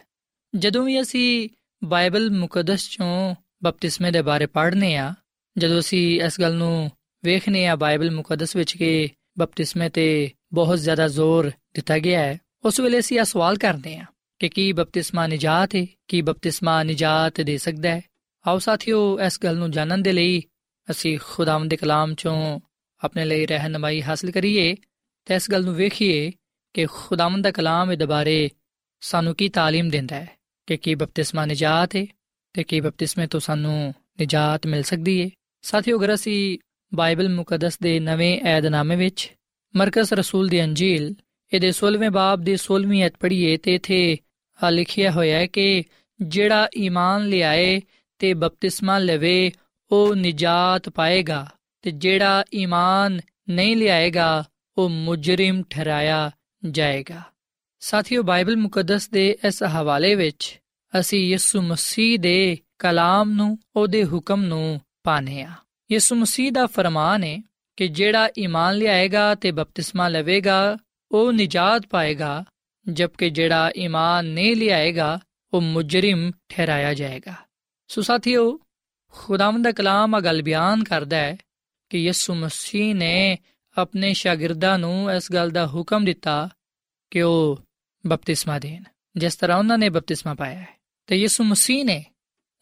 ਜਦੋਂ 0.56 0.86
ਵੀ 0.86 1.02
ਅਸੀਂ 1.02 1.50
ਬਾਈਬਲ 1.84 2.32
ਮੁਕੱਦਸ 2.32 2.90
ਚੋਂ 2.90 3.36
ਬਪਤਿਸਮੇ 3.64 4.12
ਦੇ 4.12 4.22
ਬਾਰੇ 4.22 4.46
ਪੜ੍ਹਨੇ 4.46 4.96
ਆ, 4.96 5.14
ਜਦੋਂ 5.58 5.80
ਅਸੀਂ 5.80 6.22
ਇਸ 6.22 6.42
ਗੱਲ 6.42 6.56
ਨੂੰ 6.56 6.92
ਵੇਖਨੇ 7.26 7.68
ਆ 7.68 7.76
ਬਾਈਬਲ 7.76 8.12
ਮੁਕੱਦਸ 8.12 8.56
ਵਿੱਚ 8.56 8.78
ਕਿ 8.78 9.10
ਬਪਤਿਸਮੇ 9.40 9.90
ਤੇ 9.90 10.32
ਬਹੁਤ 10.54 10.80
ਜ਼ਿਆਦਾ 10.80 11.08
ਜ਼ੋਰ 11.08 11.52
ਦਿੱਤਾ 11.74 12.00
ਗਿਆ 12.00 12.20
ਹੈ, 12.20 12.40
ਉਸ 12.66 12.80
ਵੇਲੇ 12.80 13.00
ਅਸੀਂ 13.00 13.20
ਇਹ 13.20 13.24
ਸਵਾਲ 13.24 13.58
ਕਰਦੇ 13.58 13.98
ਆ 13.98 14.06
ਕਿ 14.40 14.50
ਕੀ 14.50 14.72
ਬਪਤਿਸਮਾ 14.72 15.28
ਨਿਜਾਤ 15.28 15.76
ਹੈ 15.76 15.88
ਕੀ 16.08 16.22
ਬਪਤਿਸਮਾ 16.22 16.84
ਨਿਜਾਤ 16.84 17.42
ਦੇ 17.42 17.58
ਸਕਦਾ 17.58 17.90
ਹੈ? 17.90 18.02
ਆਓ 18.48 18.60
ਸਾਥੀਓ, 18.60 19.20
ਇਸ 19.20 19.40
ਗੱਲ 19.44 19.58
ਨੂੰ 19.58 19.72
ਜਾਣਨ 19.72 20.02
ਦੇ 20.02 20.12
ਲਈ 20.12 20.44
ਅਸੀਂ 20.92 21.20
ਖੁਦਾਵੰਦ 21.24 21.70
ਦੇ 21.70 21.78
ਕਲਾਮ 21.78 22.16
ਚੋਂ 22.16 22.60
ਆਪਣੇ 23.04 23.26
ਲਈ 23.26 23.46
ਰਹਿਨਮਾਈ 23.46 24.02
ਹਾਸਲ 24.02 24.32
ਕਰੀਏ 24.32 24.76
ਤੇ 25.26 25.36
ਇਸ 25.36 25.52
ਗੱਲ 25.52 25.64
ਨੂੰ 25.64 25.76
ਵੇਖੀਏ 25.76 26.32
ਕਿ 26.74 26.86
ਖੁਦਾਵੰਦ 26.86 27.44
ਦਾ 27.44 27.52
ਕਲਾਮ 27.52 27.92
ਇਹ 27.92 28.08
ਬਾਰੇ 28.08 28.50
ਸਾਨੂੰ 29.02 29.36
ਕੀ 29.36 29.50
ਤਾਲੀਮ 29.50 29.90
ਦਿੰਦਾ 29.90 30.16
ਹੈ? 30.16 30.28
ਕਿ 30.68 30.78
ਕੀ 30.78 30.96
ਬਪਤਿਸਮਾ 30.96 31.46
ਨਜਾਤ 31.46 31.96
ਹੈ 31.96 32.06
ਤੇ 32.54 32.64
ਕੀ 32.64 32.80
ਬਪਤਿਸਮੇ 32.80 33.28
ਤੋਂ 33.28 33.40
ਸਾਨੂੰ 33.40 33.94
ਨਜਾਤ 34.22 34.68
ਮਿਲ 34.68 34.84
ਸਕਦੀ 34.84 35.22
ਹੈ 35.24 35.30
ਸਾਥੀਓ, 35.62 36.00
ਅਗਰ 36.00 36.14
ਅਸੀਂ 36.14 36.58
ਬਾਈਬਲ 36.94 37.30
ਮੁਕੱਦਸ 37.30 37.80
ਦੇ 37.80 38.00
ਨਵੇਂ 38.00 38.42
ਏਧਨਾਮੇ 38.48 38.96
ਵਿੱਚ 38.96 39.34
ਮਰਕਸ 39.76 40.14
ਰਸੂਲ 40.14 40.48
ਦੀ 40.48 40.64
ਅੰਜੀਲ 40.64 41.14
ਇਹਦੇ 41.54 41.72
16ਵੇਂ 41.72 42.12
ਬਾਬ 42.12 42.42
ਦੀ 42.42 42.58
16ਵੀਂ 42.58 43.06
ਅਧ 43.06 43.12
ਪੜ੍ਹੀਏ 43.20 43.58
ਤੇ 43.58 43.76
ਇਥੇ 43.76 44.18
ਆ 44.64 44.70
ਲਿਖਿਆ 44.70 45.12
ਹੋਇਆ 45.12 45.38
ਹੈ 45.38 45.46
ਕਿ 45.48 45.84
ਜਿਹੜਾ 46.22 46.70
ਈਮਾਨ 46.78 47.26
ਲਿਆਏ 47.28 47.82
ਤੇ 48.20 48.34
ਬਪਤਿਸਮਾ 48.34 48.98
ਲਵੇ, 49.00 49.52
ਉਹ 49.92 50.16
ਨਜਾਤ 50.16 50.90
ਪਾਏਗਾ 50.90 51.48
ਤੇ 51.82 51.92
ਜਿਹੜਾ 51.92 52.44
ਈਮਾਨ 52.54 53.20
ਨਹੀਂ 53.50 53.76
ਲਿਆਏਗਾ, 53.78 54.44
ਉਹ 54.78 54.90
ਮੁਜਰਮ 54.90 55.64
ਠਹਿਰਾਇਆ 55.70 56.32
ਜਾਏਗਾ। 56.70 57.22
ਸਾਥੀਓ, 57.80 58.24
ਬਾਈਬਲ 58.24 58.58
ਮੁਕੱਦਸ 58.58 59.10
ਦੇ 59.10 59.38
ਇਸ 59.48 59.64
ਹਵਾਲੇ 59.64 60.16
ਵਿੱਚ 60.16 60.60
ਅਸੀਂ 61.00 61.20
ਯਿਸੂ 61.20 61.62
ਮਸੀਹ 61.62 62.20
ਦੇ 62.20 62.58
ਕਲਾਮ 62.80 63.32
ਨੂੰ, 63.32 63.60
ਉਹਦੇ 63.76 64.06
ਹੁਕਮ 64.06 64.44
ਨੂੰ 64.44 64.82
ਪਾਣੇ 65.04 65.42
ਆ 65.42 65.52
ਯਿਸੂ 65.92 66.16
ਮਸੀਹ 66.16 66.52
ਦਾ 66.52 66.66
ਫਰਮਾਨ 66.66 67.24
ਹੈ 67.24 67.42
ਕਿ 67.78 67.88
ਜਿਹੜਾ 67.88 68.30
ਈਮਾਨ 68.40 68.76
ਲਿਆਏਗਾ 68.76 69.36
ਤੇ 69.36 69.52
ਬਪਤਿਸਮਾ 69.52 70.08
ਲਵੇਗਾ, 70.08 70.78
ਉਹ 71.12 71.34
ਨਜਾਤ 71.34 71.88
ਪਾਏਗਾ, 71.90 72.46
ਜਦਕਿ 72.90 73.30
ਜਿਹੜਾ 73.30 73.72
ਈਮਾਨ 73.78 74.26
ਨਹੀਂ 74.26 74.56
ਲਿਆਏਗਾ, 74.56 75.20
ਉਹ 75.54 75.62
ਮੁਜਰਮ 75.62 76.32
ਠਹਿਰਾਇਆ 76.50 76.94
ਜਾਏਗਾ। 76.94 77.34
ਸੋ 77.88 78.02
ਸਾਥੀਓ, 78.02 78.60
ਖੁਦਾਵੰਦ 79.12 79.64
ਦਾ 79.64 79.72
ਕਲਾਮ 79.72 80.16
ਆ 80.16 80.20
ਗੱਲ 80.20 80.42
ਬਿਆਨ 80.42 80.84
ਕਰਦਾ 80.84 81.18
ਹੈ 81.18 81.38
ਕਿ 81.90 81.98
ਯਿਸੂ 81.98 82.36
ਮਸੀਹ 82.36 82.96
ਨੇ 82.96 83.38
ਆਪਣੇ 83.78 84.14
ਸ਼ਾਗਿਰਦਾਂ 84.14 84.80
ਨੂੰ 84.80 85.12
ਇਸ 85.12 85.32
ਗੱਲ 85.32 85.50
ਦਾ 85.50 85.68
ਹੁਕਮ 85.68 86.06
ਦਿੱਤਾ 86.06 86.50
ਕਿ 87.12 87.22
ਉਹ 87.22 87.60
ਬਪਤਿਸਮਾ 88.08 88.60
ਦੇਣ, 88.60 88.84
ਜਿਸ 89.18 89.36
ਤਰ੍ਹਾਂ 89.36 89.58
ਉਹਨਾਂ 89.58 89.78
ਨੇ 89.78 89.90
ਬਪਤਿਸਮਾ 89.90 90.34
ਪਾਇਆ 90.34 90.60
ਹੈ। 90.60 90.68
ਤੇ 91.08 91.16
ਯਿਸੂ 91.16 91.44
ਮਸੀਹ 91.44 91.86
ਨੇ 91.86 92.06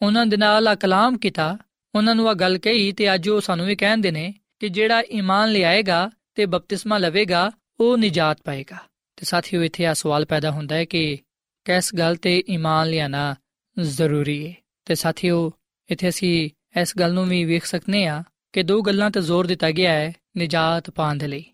ਉਹਨਾਂ 0.02 0.26
ਦੇ 0.26 0.36
ਨਾਲ 0.36 0.68
ਆ 0.68 0.74
ਕਲਾਮ 0.74 1.18
ਕੀਤਾ, 1.18 1.58
ਉਹਨਾਂ 1.94 2.14
ਨੂੰ 2.14 2.28
ਆ 2.28 2.34
ਗੱਲ 2.34 2.58
ਕਹੀ 2.58 2.92
ਤੇ 2.92 3.14
ਅੱਜ 3.14 3.28
ਉਹ 3.28 3.40
ਸਾਨੂੰ 3.40 3.66
ਵੀ 3.66 3.76
ਕਹਿੰਦੇ 3.76 4.10
ਨੇ 4.10 4.34
ਕਿ 4.58 4.68
ਜਿਹੜਾ 4.68 5.02
ਈਮਾਨ 5.12 5.48
ਲਿਆਏਗਾ 5.48 6.10
ਤੇ 6.34 6.46
ਬਪਤਿਸਮਾ 6.46 6.98
ਲਵੇਗਾ, 6.98 7.50
ਉਹ 7.80 7.98
ਨਜਾਤ 7.98 8.40
ਪਾਏਗਾ। 8.44 8.76
ਤੇ 9.16 9.24
ਸਾਥੀਓ, 9.24 9.62
ਇੱਥੇ 9.62 9.86
ਆ 9.86 9.94
ਸਵਾਲ 9.94 10.24
ਪੈਦਾ 10.24 10.50
ਹੁੰਦਾ 10.50 10.74
ਹੈ 10.74 10.84
ਕਿ 10.84 11.18
ਕਿਸ 11.64 11.94
ਗੱਲ 11.94 12.16
ਤੇ 12.16 12.44
ਈਮਾਨ 12.50 12.88
ਲਿਆਣਾ 12.88 13.34
ਜ਼ਰੂਰੀ 13.80 14.48
ਹੈ? 14.48 14.54
ਤੇ 14.84 14.94
ਸਾਥੀਓ, 14.94 15.52
ਇੱਥੇ 15.90 16.08
ਅਸੀਂ 16.08 16.50
ਇਸ 16.80 16.98
ਗੱਲ 16.98 17.12
ਨੂੰ 17.12 17.28
ਵੀ 17.28 17.44
ਵੇਖ 17.44 17.64
ਸਕਨੇ 17.64 18.06
ਆ 18.06 18.22
ਕਿ 18.52 18.62
ਦੋ 18.62 18.82
ਗੱਲਾਂ 18.82 19.10
ਤੇ 19.10 19.20
ਜ਼ੋਰ 19.20 19.46
ਦਿੱਤਾ 19.46 19.70
ਗਿਆ 19.70 19.92
ਹੈ, 19.92 20.12
ਨਜਾਤ 20.38 20.90
ਪਾਉਣ 20.90 21.18
ਦੇ 21.18 21.28
ਲਈ। 21.28 21.44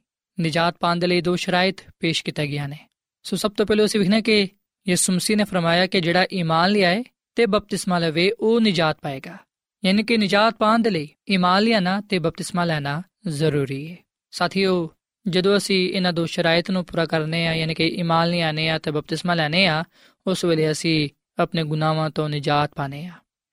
ਨਜਾਤ 0.40 0.76
ਪਾਉਣ 0.80 0.98
ਦੇ 0.98 1.06
ਲਈ 1.06 1.20
ਦੋ 1.20 1.36
ਸ਼ਰਾਇਤ 1.36 1.76
ਪੇਸ਼ 2.00 2.24
ਕੀਤੀਆਂ 2.24 2.46
ਗਈਆਂ 2.46 2.68
ਨੇ। 2.68 2.78
ਸੋ 3.22 3.36
ਸਭ 3.36 3.52
ਤੋਂ 3.52 3.66
ਪਹਿਲਾਂ 3.66 3.84
ਅਸੀਂ 3.84 4.00
ਵਿਖਣਾ 4.00 4.20
ਕਿ 4.20 4.48
ਯਿਸੂ 4.88 5.12
ਮਸੀਹ 5.12 5.36
ਨੇ 5.36 5.44
ਫਰਮਾਇਆ 5.44 5.86
ਕਿ 5.86 6.00
ਜਿਹੜਾ 6.00 6.26
ਈਮਾਨ 6.32 6.70
ਲਿਆਏ 6.70 7.04
ਤੇ 7.34 7.46
ਬਪਤਿਸਮਾ 7.46 7.98
ਲਵੇ, 7.98 8.30
ਉਹ 8.40 8.60
ਨਜਾਤ 8.60 8.98
ਪਾਏਗਾ। 9.02 9.36
ਯਾਨੀ 9.84 10.02
ਕਿ 10.02 10.16
ਨਜਾਤ 10.16 10.54
ਪਾਉਣ 10.54 10.82
ਦੇ 10.82 10.90
ਲਈ 10.90 11.08
ਈਮਾਨ 11.30 11.62
ਲਿਆਣਾ 11.62 12.00
ਤੇ 12.00 12.18
ਬਪਤਿਸਮਾ 12.18 12.64
ਲੈਣਾ 12.64 13.02
ਜ਼ਰੂਰੀ 13.28 13.90
ਹੈ। 13.90 13.96
ਸਾਥੀਓ, 14.30 14.90
ਜਦੋਂ 15.28 15.56
ਅਸੀਂ 15.56 15.90
ਇਹਨਾਂ 15.90 16.12
ਦੋ 16.12 16.26
ਸ਼ਰਾਇਤ 16.26 16.70
ਨੂੰ 16.70 16.84
ਪੂਰਾ 16.84 17.06
ਕਰਨੇ 17.06 17.46
ਆ, 17.46 17.54
ਯਾਨੀ 17.54 17.74
ਕਿ 17.74 17.86
ਈਮਾਨ 17.86 18.28
ਲਿਆਣੇ 18.28 18.68
ਆ 18.68 18.78
ਤੇ 18.78 18.90
ਬਪਤਿਸਮਾ 18.90 19.34
ਲੈਣੇ 19.34 19.66
ਆ, 19.66 19.84
ਉਸ 20.26 20.44
ਵੇਲੇ 20.44 20.70
ਅਸੀਂ 20.70 21.08
ਆਪਣੇ 21.38 21.64
ਗੁਨਾਹਾਂ 21.64 22.10
ਤੋਂ 22.10 22.28
ਨਜਾਤ 22.28 22.70
ਪਾਣੇ 22.76 23.06
ਆ। 23.06 23.12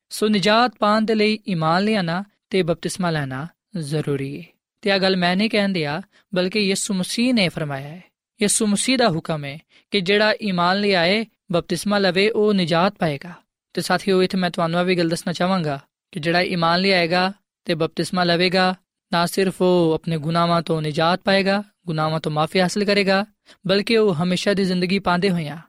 ਸੋ 0.10 0.28
ਨਜਾਤ 0.28 0.76
ਪਾਉਣ 0.80 1.06
ਦੇ 1.06 1.16
ਲਈ 1.16 1.40
ਈਮਾਨ 1.50 1.84
ਲਿਆਣਾ 1.84 2.24
ਤੇ 2.54 2.64
ਬਪਤਿਸਮਾ 2.64 3.10
ਲੈਣਾ 3.10 3.48
ਜ਼ਰੂਰੀ 3.78 4.42
ਹੈ। 4.42 4.46
ਤੇ 4.82 4.92
ਆ 4.92 4.98
ਗੱਲ 4.98 5.18
ਮੈਂ 5.18 5.36
ਨਹੀਂ 5.36 5.50
ਕਹਿੰਦੀ 5.50 5.84
ਆ 5.84 6.02
ਬਲਕਿ 6.36 6.60
ਯਿਸੂ 6.60 6.94
ਮਸੀਹ 6.94 7.34
ਨੇ 7.34 7.50
ਫਰਮਾਇਆ 7.50 7.88
ਹੈ। 7.88 8.04
ਯਿਸੂ 8.42 8.68
ਮਸੀਹ 8.68 8.98
ਦਾ 8.98 9.10
ਹੁਕਮ 9.10 9.46
ਹੈ 9.46 9.60
ਕਿ 9.92 10.02
ਜਿਹੜਾ 10.02 10.34
ਈਮਾਨ 10.42 10.80
ਲਿਆਏ 10.80 11.26
ਬਪਤਿਸਮਾ 11.52 11.98
ਲਵੇ, 11.98 12.30
ਉਹ 12.30 12.54
ਨਜਾਤ 12.54 12.96
ਪਾਏਗਾ। 13.00 13.32
ਤੇ 13.74 13.82
ਸਾਥੀਓ, 13.82 14.24
ਇਥੇ 14.24 14.38
ਮੈਂ 14.38 14.50
ਤੁਹਾਨੂੰ 14.50 14.86
ਵੀ 14.86 14.96
ਗੱਲ 14.96 15.10
ਦੱਸਣਾ 15.10 15.34
ਚਾਹਾਂਗਾ 15.34 15.80
ਕਿ 16.12 16.20
ਜਿਹੜਾ 16.20 16.42
ਈਮਾਨ 16.42 16.80
ਲਿਆਏਗਾ 16.80 17.34
ਤੇ 17.66 17.76
ਬਪਤਿਸਮਾ 17.76 18.24
ਲਵੇਗਾ, 18.24 18.76
ਨਾ 19.14 19.26
ਸਿਰਫ 19.26 19.62
ਉਹ 19.62 19.92
ਆਪਣੇ 19.94 20.18
ਗੁਨਾਹਾਂ 20.18 20.62
ਤੋਂ 20.62 20.82
ਨਜਾਤ 20.82 21.22
ਪਾਏਗਾ, 21.24 21.64
ਗੁਨਾਹਾਂ 21.86 22.20
ਤੋਂ 22.20 22.32
ਮਾਫੀ 22.32 22.60
ਹਾਸਲ 22.60 22.84
ਕਰੇਗਾ, 22.84 23.26
ਬਲਕਿ 23.68 23.98
ਉਹ 23.98 24.14
ਹਮੇਸ਼ਾ 24.14 24.54
ਦੀ 24.54 24.64
ਜ਼ਿੰਦਗੀ 24.64 25.00
ਪਾਉਂਦੇ 25.00 25.30
ਹੋਇਆ 25.30 25.60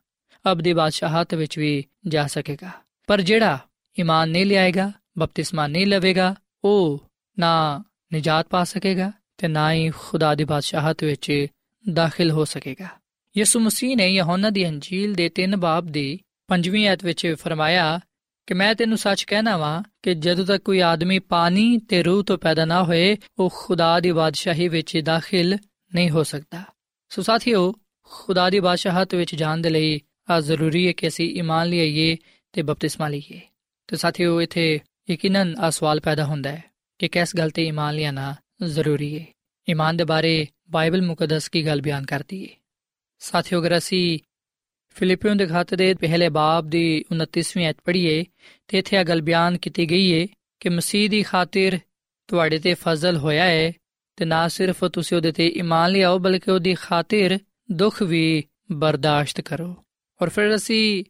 ਅਬਦੀ 0.53 0.73
ਬਾਦਸ਼ਾਹਤ 0.73 1.35
ਵਿੱਚ 1.35 1.59
ਵੀ 1.59 1.85
ਜਾ 2.09 2.27
ਸਕੇਗਾ। 2.27 2.70
ਪਰ 3.07 3.20
ਜਿਹੜਾ 3.20 3.59
ਈਮਾਨ 4.01 4.31
ਨਹੀਂ 4.31 4.47
ਲਿਆਏਗਾ, 4.47 4.92
ਬਪਤਿਸਮਾ 5.18 5.66
ਨਹੀਂ 5.66 5.87
ਲਵੇਗਾ 5.87 6.35
ਉਹ 6.64 7.05
ਨਾ 7.38 7.85
ਨਜਾਤ 8.14 8.46
ਪਾ 8.48 8.64
ਸਕੇਗਾ 8.64 9.12
ਤੇ 9.38 9.48
ਨਾ 9.48 9.72
ਹੀ 9.72 9.90
ਖੁਦਾ 9.90 10.35
ਦੀ 10.35 10.44
ਬਾਦਸ਼ਾਹਤ 10.44 11.05
ਵਿੱਚ 11.05 11.46
ਦਾਖਲ 11.92 12.31
ਹੋ 12.31 12.44
ਸਕੇਗਾ। 12.44 12.88
ਯਿਸੂ 13.37 13.61
ਮਸੀਹ 13.61 13.96
ਨੇ 13.96 14.09
ਯਹੋਨਾ 14.09 14.50
ਦੀ 14.50 14.68
ਅੰਜੀਲ 14.68 15.14
ਦੇ 15.14 15.31
3 15.35 15.57
ਬਾਬ 15.57 15.87
ਦੀ 15.87 16.20
5ਵੀਂ 16.48 16.88
ਆਇਤ 16.88 17.05
ਵਿੱਚ 17.05 17.35
ਫਰਮਾਇਆ 17.38 18.00
ਕਿ 18.46 18.55
ਮੈਂ 18.55 18.74
ਤੈਨੂੰ 18.74 18.98
ਸੱਚ 18.98 19.24
ਕਹਿਣਾ 19.24 19.57
ਵਾਂ 19.57 19.83
ਕਿ 20.03 20.14
ਜਦੋਂ 20.14 20.44
ਤੱਕ 20.44 20.64
ਕੋਈ 20.64 20.83
ਆਦਮੀ 20.83 21.18
ਪਾਣੀ 21.18 21.79
ਤੇ 21.79 22.03
ਰੂਹ 22.03 22.24
ਤੋਂ 22.24 22.38
ਪੈਦਾ 22.38 22.64
ਨਾ 22.64 22.83
ਹੋਏ, 22.83 23.16
ਉਹ 23.38 23.53
ਖੁਦਾ 23.55 24.00
ਦੀ 24.00 24.12
ਬਾਦਸ਼ਾਹੀ 24.12 24.68
ਵਿੱਚ 24.68 24.98
ਦਾਖਲ 24.98 25.59
ਨਹੀਂ 25.94 26.11
ਹੋ 26.11 26.22
ਸਕਦਾ। 26.22 26.62
ਸੋ 27.09 27.22
ਸਾਥੀਓ, 27.22 27.74
ਖੁਦਾ 28.03 28.50
ਦੀ 28.50 28.61
ਬਾਦਸ਼ਾਹਤ 28.61 29.14
ਵਿੱਚ 29.14 29.35
ਜਾਣ 29.35 29.59
ਦੇ 29.59 29.70
ਲਈ 29.70 30.00
ਆ 30.31 30.40
ਜ਼ਰੂਰੀ 30.40 30.87
ਹੈ 30.87 30.92
ਕਿ 30.92 31.09
ਅਸੀਂ 31.09 31.38
ਈਮਾਨ 31.38 31.68
ਲਈਏ 31.68 32.16
ਤੇ 32.53 32.62
ਬਪਤਿਸਮਾ 32.62 33.09
ਲਈਏ। 33.09 33.40
ਤੇ 33.87 33.96
ਸਾਥੀਓ, 33.96 34.42
ਇਥੇ 34.42 34.81
ਯਕੀਨਨ 35.11 35.55
ਆ 35.59 35.71
ਸਵਾਲ 35.71 36.01
ਪੈਦਾ 36.01 36.25
ਹੁੰਦਾ 36.25 36.51
ਹੈ 36.51 36.62
ਕਿ 36.99 37.09
ਕਿਸ 37.09 37.37
ਗੱਲ 37.37 37.51
ਤੇ 37.51 37.64
ਈਮਾਨ 37.64 37.95
ਲਿਆਣਾ 37.95 38.35
ਜ਼ਰੂਰੀ 38.64 39.19
ਹੈ 39.19 39.25
ਈਮਾਨ 39.71 39.97
ਦੇ 39.97 40.05
ਬਾਰੇ 40.05 40.47
ਬਾਈਬਲ 40.71 41.03
ਮੁਕੱਦਸ 41.03 41.49
ਕੀ 41.49 41.67
ਗੱਲ 41.67 41.81
ਬਿਆਨ 41.81 42.07
ਕਰਦੀ 42.07 42.45
ਹੈ 42.45 42.49
ਸਾਥੀਓ, 43.19 43.61
ਅਗਰ 43.61 43.77
ਅਸੀਂ 43.79 44.19
ਫਿਲੀਪੀਓ 44.97 45.35
ਦੇ 45.35 45.47
ਖਾਤੇ 45.47 45.77
ਦੇ 45.77 45.95
ਪਹਿਲੇ 45.95 46.29
ਬਾਬ 46.29 46.69
ਦੀ 46.71 47.05
29ਵੀਂ 47.12 47.71
ਅਧ 47.71 47.75
ਪੜ੍ਹੀਏ, 47.85 48.25
ਤੇ 48.69 48.79
ਇੱਥੇ 48.79 48.97
ਇਹ 48.97 49.05
ਗੱਲ 49.05 49.23
ਬਿਆਨ 49.23 49.59
ਕੀਤੀ 49.59 49.90
ਗਈ 49.90 50.21
ਹੈ 50.21 50.27
ਕਿ 50.61 50.69
ਮਸੀਹ 50.69 51.11
ਦੀ 51.11 51.23
ਖਾਤਰ 51.23 51.79
ਤੁਹਾਡੇ 52.29 52.59
ਤੇ 52.59 52.75
ਫਜ਼ਲ 52.75 53.17
ਹੋਇਆ 53.17 53.45
ਹੈ 53.45 53.73
ਤੇ 54.17 54.25
ਨਾ 54.25 54.49
ਸਿਰਫ 54.49 54.85
ਤੁਸੀਂ 54.85 55.17
ਉਹਦੇ 55.17 55.33
ਤੇ 55.33 55.49
ਈਮਾਨ 55.49 55.90
ਲਿਆਓ, 55.90 56.19
ਬਲਕਿ 56.19 56.51
ਉਹਦੀ 56.51 56.75
ਖਾਤਰ 56.75 57.38
ਦੁੱਖ 57.73 58.03
ਵੀ 58.03 58.45
ਬਰਦਾਸ਼ਤ 58.73 59.40
ਕਰੋ। 59.40 59.75
ਔਰ 60.23 60.29
ਫਿਰ 60.29 60.55
ਅਸੀਂ 60.55 61.05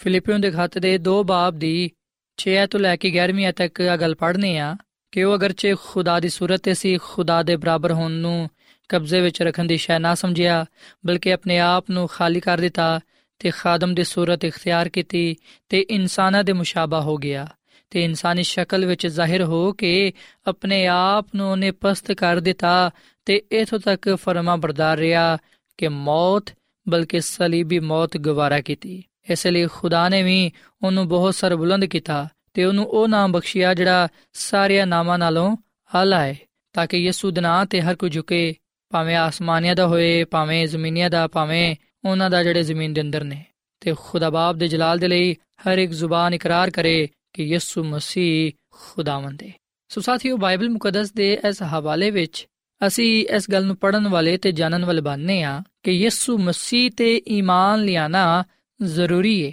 ਫਿਲੀਪੀਓ 0.00 0.38
ਦੇ 0.38 0.50
ਖਾਤੇ 0.50 0.80
ਦੇ 0.80 0.98
2 0.98 1.22
ਬਾਬ 1.24 1.58
ਦੀ 1.58 1.90
6 2.38 2.66
ਤੋਂ 2.70 2.80
ਲੈ 2.80 2.96
ਕੇ 2.96 3.10
11ਵੀਂ 3.10 3.52
ਤੱਕ 3.52 3.80
ਇਹ 3.80 3.96
ਗੱਲ 3.96 4.14
ਪੜ੍ਹਨੀ 4.14 4.56
ਆ 4.56 4.76
ਕਿ 5.12 5.24
ਉਹ 5.24 5.34
ਅਗਰਚੇ 5.34 5.74
ਖੁਦਾ 5.82 6.20
ਦੀ 6.20 6.28
ਸੂਰਤ 6.28 6.60
ਤੇ 6.60 6.74
ਸੀ, 6.74 6.98
ਖੁਦਾ 6.98 7.42
ਦੇ 7.42 7.56
ਬਰਾਬਰ 7.56 7.92
ਹੋਣ 7.92 8.10
ਨੂੰ 8.10 8.50
ਕਬਜ਼ੇ 8.88 9.20
ਵਿੱਚ 9.20 9.42
ਰੱਖਣ 9.42 9.64
ਦੀ 9.64 9.76
ਸ਼ੈ 9.76 9.98
ਨਾ 9.98 10.14
ਸਮਝਿਆ, 10.14 10.66
ਬਲਕਿ 11.06 11.32
ਆਪਣੇ 11.32 11.58
ਆਪ 11.58 11.90
ਨੂੰ 11.90 12.08
ਖਾਲੀ 12.08 12.40
ਕਰ 12.40 12.58
ਦਿੱਤਾ 12.58 13.00
ਤੇ 13.38 13.50
ਖਾਦਮ 13.50 13.94
ਦੀ 13.94 14.04
ਸੂਰਤ 14.04 14.44
ਇਖਤਿਆਰ 14.44 14.88
ਕੀਤੀ 14.88 15.36
ਤੇ 15.68 15.80
ਇਨਸਾਨਾਂ 15.80 16.44
ਦੇ 16.44 16.52
ਮੁਸ਼ਾਬਾ 16.52 17.00
ਹੋ 17.00 17.16
ਗਿਆ 17.16 17.46
ਤੇ 17.90 18.04
ਇਨਸਾਨੀ 18.04 18.42
ਸ਼ਕਲ 18.42 18.86
ਵਿੱਚ 18.86 19.06
ਜ਼ਾਹਿਰ 19.06 19.42
ਹੋ 19.42 19.72
ਕੇ 19.72 20.12
ਆਪਣੇ 20.46 20.86
ਆਪ 20.86 21.26
ਨੂੰ 21.34 21.50
ਉਹਨੇ 21.50 21.70
ਪਸਤ 21.70 22.12
ਕਰ 22.12 22.40
ਦਿੱਤਾ 22.40 22.90
ਤੇ 23.24 23.42
ਇਥੋਂ 23.52 23.78
ਤੱਕ 23.78 24.14
ਫਰਮਾ 24.14 24.56
ਬਰਦਾਰ 24.56 24.98
ਰਿਹਾ 24.98 25.38
ਕਿ 25.76 25.88
ਮੌਤ, 25.88 26.44
ਬਲਕਿ 26.88 27.20
ਸਲੀਬੀ 27.20 27.78
ਮੌਤ 27.78 28.16
ਗਵਾਰਾ 28.16 28.60
ਕੀਤੀ। 28.60 29.04
ਇਸ 29.30 29.46
ਲਈ 29.46 29.66
ਖੁਦਾ 29.66 30.08
ਨੇ 30.08 30.22
ਵੀ 30.22 30.50
ਉਹਨੂੰ 30.82 31.08
ਬਹੁਤ 31.08 31.34
ਸਰ 31.34 31.56
ਬੁਲੰਦ 31.56 31.84
ਕੀਤਾ 31.84 32.28
ਤੇ 32.54 32.64
ਉਹਨੂੰ 32.64 32.86
ਉਹ 32.86 33.08
ਨਾਮ 33.08 33.32
ਬਖਸ਼ਿਆ 33.32 33.74
ਜਿਹੜਾ 33.74 34.08
ਸਾਰਿਆਂ 34.32 34.86
ਨਾਮਾਂ 34.86 35.18
ਨਾਲੋਂ 35.18 35.56
ਆਲਾ 35.94 36.24
ਹੈ, 36.24 36.36
ਤਾਂ 36.72 36.86
ਕਿ 36.86 36.96
ਯਿਸੂ 36.96 37.30
ਦੇ 37.30 37.40
ਨਾਂ 37.40 37.66
ਤੇ 37.66 37.82
ਹਰ 37.82 37.94
ਕੋਈ 37.94 38.10
ਝੁਕੇ, 38.10 38.54
ਭਾਵੇਂ 38.90 39.16
ਆਸਮਾਨੀਆਂ 39.16 39.74
ਦਾ 39.74 39.86
ਹੋਏ, 39.86 40.24
ਭਾਵੇਂ 40.24 40.66
ਜ਼ਮੀਨੀਆਂ 40.66 41.10
ਦਾ, 41.10 41.28
ਭਾਵੇਂ 41.28 41.76
ਉਹਨਾਂ 42.04 42.30
ਦਾ 42.30 42.42
ਜਿਹੜੇ 42.42 42.62
ਜ਼ਮੀਨ 42.62 42.92
ਦੇ 42.92 43.00
ਅੰਦਰ 43.00 43.24
ਨੇ। 43.24 43.44
ਤੇ 43.80 43.94
ਖੁਦਾ 43.98 44.30
ਬਾਪ 44.30 44.56
ਦੇ 44.56 44.68
ਜਲਾਲ 44.68 44.98
ਦੇ 44.98 45.08
ਲਈ 45.08 45.34
ਹਰ 45.34 45.78
ਇੱਕ 45.78 45.92
ਜ਼ੁਬਾਨ 45.92 46.34
ਇਕਰਾਰ 46.34 46.70
ਕਰੇ 46.70 47.08
ਕਿ 47.32 47.44
ਯਿਸੂ 47.44 47.84
ਮਸੀਹ 47.84 48.52
ਖੁਦਾਵੰਦ 48.70 49.42
ਹੈ। 49.42 49.52
ਸੋ 49.88 50.00
ਸਾਥੀਓ, 50.00 50.36
ਬਾਈਬਲ 50.36 50.68
ਮੁਕੱਦਸ 50.68 51.12
ਦੇ 51.12 51.40
ਇਸ 51.48 51.62
ਹਵਾਲੇ 51.62 52.10
ਵਿੱਚ 52.10 52.46
ਅਸੀਂ 52.86 53.26
ਇਸ 53.26 53.50
ਗੱਲ 53.50 53.64
ਨੂੰ 53.64 53.76
ਪੜਨ 53.76 54.08
ਵਾਲੇ 54.08 54.36
ਤੇ 54.36 54.52
ਜਾਣਨ 54.52 54.84
ਵਾਲੇ 54.84 55.00
ਬਣਨੇ 55.00 55.42
ਆ 55.42 55.62
ਕਿ 55.82 55.90
ਯਿਸੂ 55.90 56.38
ਮਸੀਹ 56.38 56.90
ਤੇ 56.90 57.22
ਈਮਾਨ 57.28 57.80
ਲਿਆਣਾ 57.80 58.44
ਜ਼ਰੂਰੀ 58.82 59.46
ਹੈ 59.46 59.52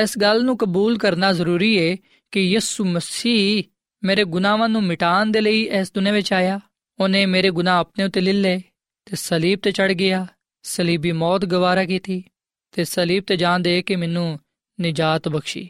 ਇਸ 0.00 0.18
ਗੱਲ 0.18 0.44
ਨੂੰ 0.44 0.56
ਕਬੂਲ 0.56 0.98
ਕਰਨਾ 0.98 1.32
ਜ਼ਰੂਰੀ 1.32 1.90
ਹੈ 1.90 1.96
ਕਿ 2.30 2.40
ਯਿਸੂ 2.40 2.84
ਮਸੀਹ 2.84 3.64
ਮੇਰੇ 4.04 4.24
ਗੁਨਾਹਾਂ 4.24 4.68
ਨੂੰ 4.68 4.82
ਮਿਟਾਉਣ 4.82 5.30
ਦੇ 5.30 5.40
ਲਈ 5.40 5.62
ਇਸ 5.62 5.92
ਦੁਨੀਆਂ 5.92 6.14
ਵਿੱਚ 6.14 6.32
ਆਇਆ। 6.32 6.60
ਉਹਨੇ 7.00 7.26
ਮੇਰੇ 7.26 7.50
ਗੁਨਾਹ 7.50 7.80
ਆਪਣੇ 7.80 8.04
ਉੱਤੇ 8.04 8.20
ਲੈ 8.20 8.32
ਲਏ 8.32 8.58
ਤੇ 9.04 9.16
ਸਲੀਬ 9.16 9.58
ਤੇ 9.62 9.70
ਚੜ 9.70 9.92
ਗਿਆ। 9.92 10.26
ਸਲੀਬੀ 10.62 11.12
ਮੌਤ 11.12 11.44
ਗਵਾਰਾ 11.44 11.84
ਕੀਤੀ 11.84 12.24
ਤੇ 12.72 12.84
ਸਲੀਬ 12.84 13.22
ਤੇ 13.26 13.36
ਜਾਨ 13.36 13.62
ਦੇ 13.62 13.82
ਕੇ 13.82 13.96
ਮੈਨੂੰ 13.96 14.40
ਨਿਜਾਤ 14.80 15.28
ਬਖਸ਼ੀ 15.28 15.68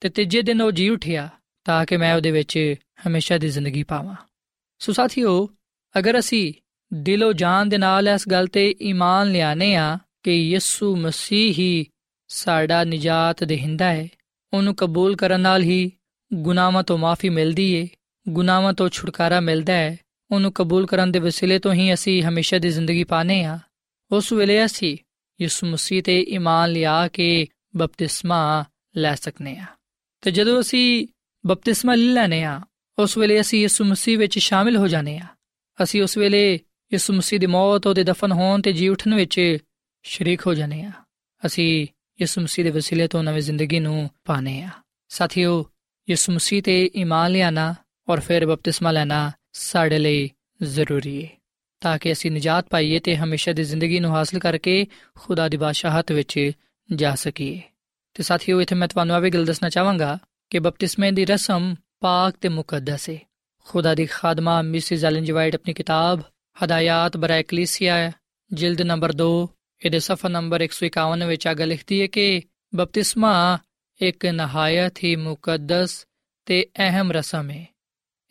ਤੇ 0.00 0.08
ਤੀਜੇ 0.08 0.42
ਦਿਨ 0.42 0.60
ਉਹ 0.60 0.72
ਜੀ 0.72 0.88
ਉਠਿਆ 0.88 1.28
ਤਾਂ 1.64 1.86
ਕਿ 1.86 1.96
ਮੈਂ 1.96 2.14
ਉਹਦੇ 2.14 2.30
ਵਿੱਚ 2.30 2.74
ਹਮੇਸ਼ਾ 3.06 3.38
ਦੀ 3.38 3.48
ਜ਼ਿੰਦਗੀ 3.48 3.82
ਪਾਵਾਂ। 3.82 4.16
ਸੋ 4.78 4.92
ਸਾਥੀਓ, 4.92 5.48
ਅਗਰ 5.98 6.18
ਅਸੀਂ 6.18 6.52
ਦਿਲੋਂ 6.94 7.32
ਜਾਨ 7.32 7.68
ਦੇ 7.68 7.78
ਨਾਲ 7.78 8.08
ਇਸ 8.08 8.28
ਗੱਲ 8.28 8.46
ਤੇ 8.46 8.74
ਈਮਾਨ 8.82 9.32
ਲਿਆਨੇ 9.32 9.74
ਆ 9.74 9.98
ਕਿ 10.22 10.32
ਯਿਸੂ 10.32 10.96
ਮਸੀਹ 10.96 11.54
ਹੀ 11.54 11.86
ਸਾਡਾ 12.34 12.84
ਨਿਜਾਤ 12.84 13.44
ਦੇਹਿੰਦਾ 13.44 13.92
ਹੈ 13.92 14.08
ਉਹਨੂੰ 14.54 14.74
ਕਬੂਲ 14.74 15.16
ਕਰਨ 15.16 15.40
ਨਾਲ 15.40 15.62
ਹੀ 15.62 15.92
ਗੁਨਾਹਾਂ 16.32 16.82
ਤੋਂ 16.82 16.98
ਮਾਫੀ 16.98 17.28
ਮਿਲਦੀ 17.28 17.72
ਏ। 17.72 17.88
ਗੁਨਾਹਾਂ 18.28 18.72
ਤੋਂ 18.72 18.88
ਛੁਟਕਾਰਾ 18.88 19.40
ਮਿਲਦਾ 19.40 19.72
ਹੈ 19.72 19.96
ਉਹਨੂੰ 20.30 20.52
ਕਬੂਲ 20.52 20.86
ਕਰਨ 20.86 21.12
ਦੇ 21.12 21.18
ਵਸੀਲੇ 21.18 21.58
ਤੋਂ 21.58 21.72
ਹੀ 21.72 21.94
ਅਸੀਂ 21.94 22.22
ਹਮੇਸ਼ਾ 22.22 22.58
ਦੀ 22.58 22.70
ਜ਼ਿੰਦਗੀ 22.70 23.04
ਪਾਣੇ 23.04 23.44
ਆ 23.44 23.58
ਉਸ 24.12 24.32
ਵੇਲੇ 24.32 24.64
ਅਸੀਂ 24.64 24.96
ਯਿਸੂ 25.40 25.66
ਮਸੀਹ 25.66 26.02
ਤੇ 26.02 26.20
ਈਮਾਨ 26.22 26.70
ਲਿਆ 26.70 27.08
ਕੇ 27.08 27.46
ਬਪਤਿਸਮਾ 27.76 28.64
ਲੈ 28.96 29.14
ਸਕਨੇ 29.14 29.56
ਆ 29.58 29.64
ਤੇ 30.20 30.30
ਜਦੋਂ 30.30 30.60
ਅਸੀਂ 30.60 31.06
ਬਪਤਿਸਮਾ 31.46 31.94
ਲੈ 31.94 32.12
ਲੈਨੇ 32.12 32.44
ਆ 32.44 32.60
ਉਸ 32.98 33.18
ਵੇਲੇ 33.18 33.40
ਅਸੀਂ 33.40 33.60
ਯਿਸੂ 33.60 33.84
ਮਸੀਹ 33.84 34.18
ਵਿੱਚ 34.18 34.38
ਸ਼ਾਮਿਲ 34.38 34.76
ਹੋ 34.76 34.88
ਜਾਣੇ 34.88 35.18
ਆ 35.18 35.26
ਅਸੀਂ 35.82 36.02
ਉਸ 36.02 36.18
ਵੇਲੇ 36.18 36.60
ਯਿਸੂ 36.92 37.12
ਮਸੀਹ 37.12 37.40
ਦੀ 37.40 37.46
ਮੌਤ, 37.46 37.86
ਉਹਦੇ 37.86 38.04
ਦਫਨ 38.04 38.32
ਹੋਣ 38.32 38.60
ਤੇ 38.62 38.72
ਜੀ 38.72 38.88
ਉਠਣ 38.88 39.14
ਵਿੱਚ 39.14 39.58
ਸ਼ਰੀਕ 40.02 40.46
ਹੋ 40.46 40.54
ਜਾਣੇ 40.54 40.82
ਆ 40.82 40.92
ਅਸੀਂ 41.46 41.86
ਯਿਸੂ 42.20 42.40
ਮਸੀਹ 42.40 42.64
ਦੇ 42.64 42.70
ਵਸੀਲੇ 42.70 43.08
ਤੋਂ 43.08 43.22
ਨਵੀਂ 43.22 43.42
ਜ਼ਿੰਦਗੀ 43.42 43.80
ਨੂੰ 43.80 44.10
ਪਾਣੇ 44.24 44.62
ਆ। 44.62 44.68
ਸਾਥੀਓ, 45.08 45.70
ਯਿਸੂ 46.10 46.32
ਮਸੀਹ 46.32 46.62
ਤੇ 46.62 46.90
ਈਮਾਨ 46.96 47.30
ਲਿਆਣਾ 47.30 47.74
ਔਰ 48.08 48.20
ਫਿਰ 48.20 48.46
ਬਪਤਿਸਮਾ 48.46 48.90
ਲੈਣਾ 48.90 49.32
ਸਾਡੇ 49.52 49.98
ਲਈ 49.98 50.30
ਜ਼ਰੂਰੀ 50.62 51.24
ਹੈ 51.24 51.28
ਤਾਂ 51.80 51.98
ਕਿ 51.98 52.12
ਅਸੀਂ 52.12 52.30
ਨਜਾਤ 52.30 52.68
ਪਾਈਏ 52.70 52.98
ਤੇ 52.98 53.16
ਹਮੇਸ਼ਾ 53.16 53.52
ਦੀ 53.52 53.64
ਜ਼ਿੰਦਗੀ 53.64 54.00
ਨੂੰ 54.00 54.10
ਹਾਸਲ 54.10 54.38
ਕਰਕੇ 54.38 54.86
ਖੁਦਾ 55.14 55.48
ਦੀ 55.48 55.56
ਬਾਦਸ਼ਾਹਤ 55.56 56.12
ਵਿੱਚ 56.12 56.50
ਜਾ 56.94 57.14
ਸਕੀਏ। 57.14 57.62
ਤੇ 58.14 58.22
ਸਾਥੀਓ, 58.22 58.60
ਇਥੇ 58.60 58.74
ਮੈਂ 58.74 58.88
ਤੁਹਾਨੂੰ 58.88 59.16
ਆਵੇ 59.16 59.30
ਗੱਲ 59.30 59.44
ਦੱਸਣਾ 59.44 59.68
ਚਾਹਾਂਗਾ 59.68 60.18
ਕਿ 60.50 60.58
ਬਪਤਿਸਮੇ 60.58 61.10
ਦੀ 61.10 61.24
ਰਸਮ 61.24 61.74
ਪਾਕ 62.00 62.34
ਤੇ 62.40 62.48
ਮੁਕੱਦਸ 62.48 63.10
ਹੈ 63.10 63.18
ਖੁਦਾ 63.64 63.94
ਦੀ 63.94 64.06
ਖਾਦਮਾ 64.06 64.62
ਮਿਸਿਸ 64.62 65.04
ਐਲਨ 65.04 65.24
ਜਵਾਈਟ 65.24 65.54
ਆਪਣੀ 65.54 65.72
ਕਿਤਾਬ 65.72 66.20
ਹਦਾਇਤ 66.64 67.16
ਬਰਾ 67.16 67.36
ਇਕਲੀਸੀਆ 67.36 68.12
ਜਿਲਦ 68.52 68.82
ਨੰਬਰ 68.82 69.12
2 69.22 69.48
ਇਹਦੇ 69.84 69.98
ਸਫਾ 69.98 70.28
ਨੰਬਰ 70.28 70.62
151 70.62 71.26
ਵਿੱਚ 71.26 71.46
ਆ 71.46 71.52
ਲਿਖਦੀ 71.52 72.00
ਹੈ 72.00 72.06
ਕਿ 72.06 72.42
ਬਪਤਿਸਮਾ 72.74 73.58
ਇੱਕ 74.02 74.26
ਨਹਾਇਤ 74.26 75.04
ਹੀ 75.04 75.16
ਮੁਕੱਦਸ 75.16 76.06
ਤੇ 76.46 76.66
ਅਹਿਮ 76.78 77.12
ਰਸਮ 77.12 77.50
ਹੈ। 77.50 77.66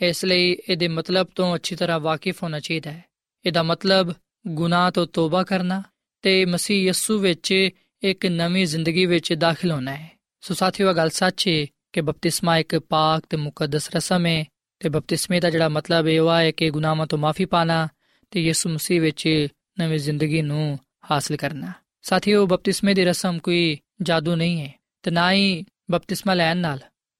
ਇਸ 0.02 0.26
ਲਈ 0.26 0.58
ਇਹਦੇ 0.70 0.88
ਮਤਲਬ 0.88 1.28
ਤੋਂ 1.36 1.56
ਅੱਛੀ 1.56 1.76
ਤਰ੍ਹਾਂ 1.76 2.00
ਵਾਕਿਫ 2.00 2.44
ਹੋਣਾ 2.44 2.60
ਚਾਹੀਦਾ 2.60 2.92
ਹੈ। 2.92 3.04
ਇਹਦਾ 3.46 3.64
ਮਤਲਬ 3.64 4.14
ਗੁਨਾਹ 4.48 4.92
ਤੋਂ 4.92 5.08
ਤੋਬਾ 5.08 5.44
ਕਰਨਾ 5.44 5.84
ਤੇ 6.22 6.46
ਮਸੀਹ 6.46 6.90
ਯਸੂ 6.90 7.20
ਵਿੱਚ 7.20 7.70
ਇੱਕ 8.04 8.26
ਨਵੀਂ 8.26 8.66
ਜ਼ਿੰਦਗੀ 8.66 9.06
ਵਿੱਚ 9.06 9.34
ਦਾਖਲ 9.34 9.72
ਹੋਣਾ 9.72 9.96
ਹੈ। 9.96 10.12
ਸੋ 10.42 10.54
ਸਾਥੀਓ 10.54 10.94
ਗੱਲ 10.94 11.10
ਸੱਚ 11.10 11.48
ਹੈ 11.48 11.66
ਕਿ 11.94 12.02
ਬਪਤਿਸਮਾ 12.02 12.58
ਇੱਕ 12.58 12.80
ਪਾਕ 12.80 13.24
ਤੇ 13.30 13.38
ਮੁਕੱਦਸ 13.38 13.96
ਰਸਮ 13.96 14.26
ਹੈ 14.26 14.46
ਤੇ 14.80 14.90
ਬਪਤਿਸਮੇ 14.90 15.40
ਦਾ 15.40 15.50
ਜਿਹੜਾ 15.50 15.70
ਮਤਲਬ 15.70 16.08
ਹੈ 16.08 16.22
ਉਹ 16.22 16.34
ਹੈ 16.34 16.52
ਕਿ 16.52 16.70
ਗੁਨਾਹਾਂ 16.70 17.08
ਤੋਂ 17.08 17.18
ਮਾਫੀ 17.18 17.46
ਪਾਣਾ 17.46 17.88
ਤੇ 18.32 18.42
ਯਿਸੂ 18.44 18.70
ਮਸੀਹ 18.70 19.02
ਵਿੱਚ 19.02 19.48
ਨਵੀਂ 19.80 20.00
ਜ਼ਿੰਦਗੀ 20.00 20.42
ਨੂੰ 20.42 20.80
ਹਾਸਲ 21.12 21.36
ਕਰਨਾ। 21.36 21.74
ਸਾਥੀਓ, 22.02 22.46
ਬਪਤਿਸਮੇ 22.46 22.94
ਦੀ 22.94 23.06
ਰਸਮ 23.06 23.40
ਕੋਈ 23.40 23.78
ਜਾਦੂ 24.02 24.36
ਨਹੀਂ 24.36 24.62
ਹੈ 24.62 24.74
ਤੇ 25.04 25.12
ਨਾ 25.12 25.32
ਹੀ 25.32 25.66
ਬਪਤਿਸਮਾ 25.92 26.34
ਲੈਣ 26.34 26.58
ਨਾਲ 26.58 26.80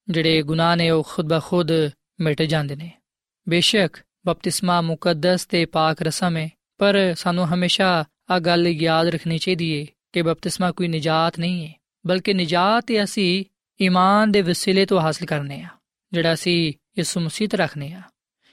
ਜਿਹੜੇ 0.10 0.42
ਗੁਨਾਹ 0.42 0.76
ਨੇ, 0.76 0.90
ਉਹ 0.90 1.04
ਖੁਦ 1.10 1.28
ਬਖੁਦ 1.28 1.72
ਮਿਟ 2.20 2.42
ਜਾਂਦੇ 2.42 2.76
ਨੇ। 2.76 2.92
ਬੇਸ਼ੱਕ 3.50 3.98
ਬਪਤਿਸਮਾ 4.26 4.82
ਮੁਕੱਦਸ 4.82 5.46
ਤੇ 5.46 5.66
ਪਾਕ 5.66 6.02
ਰਸਮ 6.02 6.38
ਹੈ, 6.38 6.50
ਪਰ 6.78 7.14
ਸਾਨੂੰ 7.18 7.54
ਹਮੇਸ਼ਾ 7.54 8.06
ਆ 8.32 8.40
ਗੱਲ 8.40 8.68
ਯਾਦ 8.68 9.08
ਰੱਖਣੀ 9.08 9.38
ਚਾਹੀਦੀ 9.38 9.82
ਹੈ 9.82 9.86
ਕਿ 10.14 10.22
ਬਪਤਿਸਮਾ 10.22 10.72
ਕੋਈ 10.72 10.88
ਨਜਾਤ 10.88 11.40
ਨਹੀਂ 11.40 11.68
ਹੈ, 11.68 11.74
ਬਲਕਿ 12.08 12.34
ਨਜਾਤ 12.34 12.92
ਇਹ 12.92 13.04
ਅਸੀਂ 13.04 13.46
ਈਮਾਨ 13.82 14.32
ਦੇ 14.32 14.42
ਵਸੀਲੇ 14.42 14.86
ਤੋਂ 14.86 15.02
ਹਾਸਲ 15.02 15.26
ਕਰਨੇ 15.26 15.62
ਆ, 15.62 15.68
ਜਿਹੜਾ 16.12 16.34
ਅਸੀਂ 16.34 16.74
ਯਿਸੂ 16.98 17.20
ਮਸੀਹ 17.20 17.50
ਤੇ 17.50 17.58
ਰੱਖਨੇ 17.58 17.94
ਆ। 17.94 18.02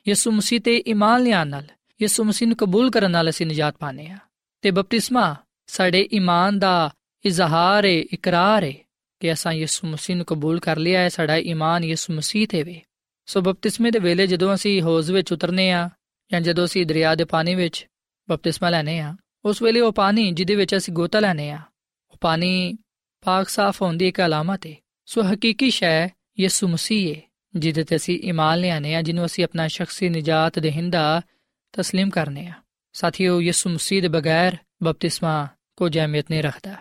ਯਿਸੂ 0.08 0.30
ਮਸੀਹ 0.30 0.60
ਤੇ 0.60 0.82
ਈਮਾਨ 0.88 1.22
ਲਿਆਉਣ 1.22 1.48
ਨਾਲ, 1.48 1.64
ਯਿਸੂ 2.02 2.24
ਮਸੀਹ 2.24 2.48
ਨੂੰ 2.48 2.56
ਕਬੂਲ 2.56 2.90
ਕਰਨ 2.90 3.10
ਨਾਲ 3.10 3.30
ਅਸੀਂ 3.30 3.46
ਨਜਾਤ 3.46 3.76
ਪਾਣੇ 3.78 4.06
ਆ। 4.06 4.18
ਤੇ 4.63 4.71
ਬਪਤਿਸਮਾ 4.71 5.35
ਸਾਡੇ 5.67 6.07
ਈਮਾਨ 6.13 6.59
ਦਾ 6.59 6.89
ਇਜ਼ਹਾਰ 7.25 7.85
ਹੈ 7.85 7.91
ਇਕਰਾਰ 8.13 8.63
ਹੈ 8.63 8.73
ਕਿ 9.21 9.31
ਅਸਾਂ 9.33 9.53
ਯਿਸੂ 9.53 9.87
ਮਸੀਹ 9.87 10.15
ਨੂੰ 10.15 10.25
ਕਬੂਲ 10.25 10.59
ਕਰ 10.59 10.77
ਲਿਆ 10.77 11.01
ਹੈ 11.01 11.09
ਸਾਡਾ 11.09 11.37
ਈਮਾਨ 11.37 11.83
ਯਿਸੂ 11.83 12.13
ਮਸੀਹ 12.13 12.47
ਤੇ 12.47 12.63
ਵੇ 12.63 12.81
ਸੋ 13.25 13.41
ਬਪਤਿਸਮੇ 13.41 13.91
ਦੇ 13.91 13.99
ਵੇਲੇ 13.99 14.27
ਜਦੋਂ 14.27 14.53
ਅਸੀਂ 14.53 14.81
ਹੌਜ਼ 14.81 15.11
ਵਿੱਚ 15.11 15.33
ਉਤਰਨੇ 15.33 15.71
ਆ 15.71 15.89
ਜਾਂ 16.31 16.41
ਜਦੋਂ 16.41 16.65
ਅਸੀਂ 16.65 16.85
ਦਰਿਆ 16.85 17.15
ਦੇ 17.15 17.25
ਪਾਣੀ 17.25 17.55
ਵਿੱਚ 17.55 17.85
ਬਪਤਿਸਮਾ 18.29 18.69
ਲੈਨੇ 18.69 18.99
ਆ 18.99 19.15
ਉਸ 19.45 19.61
ਵੇਲੇ 19.61 19.79
ਉਹ 19.79 19.91
ਪਾਣੀ 19.91 20.31
ਜਿਹਦੇ 20.31 20.55
ਵਿੱਚ 20.55 20.75
ਅਸੀਂ 20.77 20.93
ਗੋਤਾ 20.93 21.19
ਲੈਨੇ 21.19 21.51
ਆ 21.51 21.59
ਉਹ 22.09 22.17
ਪਾਣੀ 22.21 22.77
ਪਾਕ 23.23 23.49
ਸਾਫ਼ 23.49 23.81
ਹੋਣ 23.81 23.97
ਦੀ 23.97 24.07
ਇੱਕ 24.07 24.21
ਅਲਾਮਤ 24.21 24.65
ਹੈ 24.67 24.75
ਸੋ 25.05 25.21
ਹਕੀਕੀ 25.23 25.69
ਸ਼ੈ 25.69 26.09
ਯਿਸੂ 26.39 26.67
ਮਸੀਹ 26.67 27.15
ਹੈ 27.15 27.21
ਜਿਹਦੇ 27.53 27.83
ਤੇ 27.83 27.95
ਅਸੀਂ 27.95 28.19
ਈਮਾਨ 28.19 28.59
ਲਿਆਨੇ 28.59 28.95
ਆ 28.95 29.01
ਜਿਹਨੂੰ 29.01 29.25
ਅਸੀਂ 29.25 29.43
ਆਪਣਾ 29.43 29.67
ਸ਼ਖਸੀ 29.67 30.09
ਨਜਾਤ 30.09 30.59
ਦੇਹਿੰਦਾ 30.59 31.21
تسلیم 31.73 32.09
ਕਰਨੇ 32.09 32.47
ਆ 32.47 32.53
ਸਾਥੀਓ, 32.92 33.40
ਯਿਸੂ 33.40 33.70
ਮਸੀਹ 33.70 34.02
ਦੇ 34.02 34.08
ਬਗੈਰ 34.08 34.56
ਬਪਤਿਸਮਾ 34.82 35.48
ਕੋ 35.76 35.88
ਜਮੀਅਤ 35.88 36.26
ਨਹੀਂ 36.30 36.42
ਰੱਖਦਾ। 36.42 36.72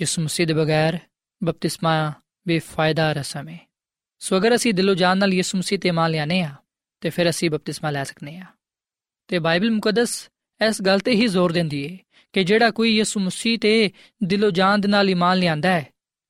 ਯਿਸੂ 0.00 0.22
ਮਸੀਹ 0.22 0.46
ਦੇ 0.46 0.52
ਬਗੈਰ 0.52 0.98
ਬਪਤਿਸਮਾ 1.44 2.12
ਬੇਫਾਇਦਾ 2.48 3.12
ਰਸਮ 3.12 3.48
ਹੈ 3.48 3.70
ਸੋ 4.18 4.36
ਅਗਰ 4.36 4.54
ਅਸੀਂ 4.54 4.74
ਦਿਲੋਂ 4.74 4.94
ਜਾਨ 4.94 5.18
ਨਾਲ 5.18 5.34
ਯਿਸੂ 5.34 5.58
ਮਸੀਹ 5.58 5.78
ਤੇ 5.78 5.88
ਈਮਾਨ 5.88 6.10
ਲਿਆਨੇ 6.10 6.40
ਆ 6.40 6.54
ਤੇ 7.00 7.10
ਫਿਰ 7.10 7.30
ਅਸੀਂ 7.30 7.50
ਬਪਤਿਸਮਾ 7.50 7.90
ਲੈ 7.90 8.04
ਸਕਨੇ 8.04 8.36
ਆ 8.36 8.44
ਤੇ 9.28 9.38
ਬਾਈਬਲ 9.38 9.70
ਮੁਕੱਦਸ 9.70 10.30
ਇਸ 10.68 10.82
ਗੱਲ 10.82 11.00
ਤੇ 11.00 11.10
ਹੀ 11.10 11.26
ਜ਼ੋਰ 11.26 11.52
ਦਿੰਦੀ 11.52 11.92
ਹੈ 11.92 11.98
ਕਿ 12.32 12.44
ਜਿਹੜਾ 12.44 12.70
ਕੋਈ 12.70 12.96
ਯਿਸੂ 12.96 13.20
ਮਸੀਹ 13.20 13.58
ਤੇ 13.58 13.90
ਦਿਲੋਂ 14.24 14.50
ਜਾਨ 14.50 14.80
ਦੇ 14.80 14.88
ਨਾਲ 14.88 15.10
ਈਮਾਨ 15.10 15.38
ਲਿਆਂਦਾ 15.38 15.68
ਹੈ, 15.68 15.86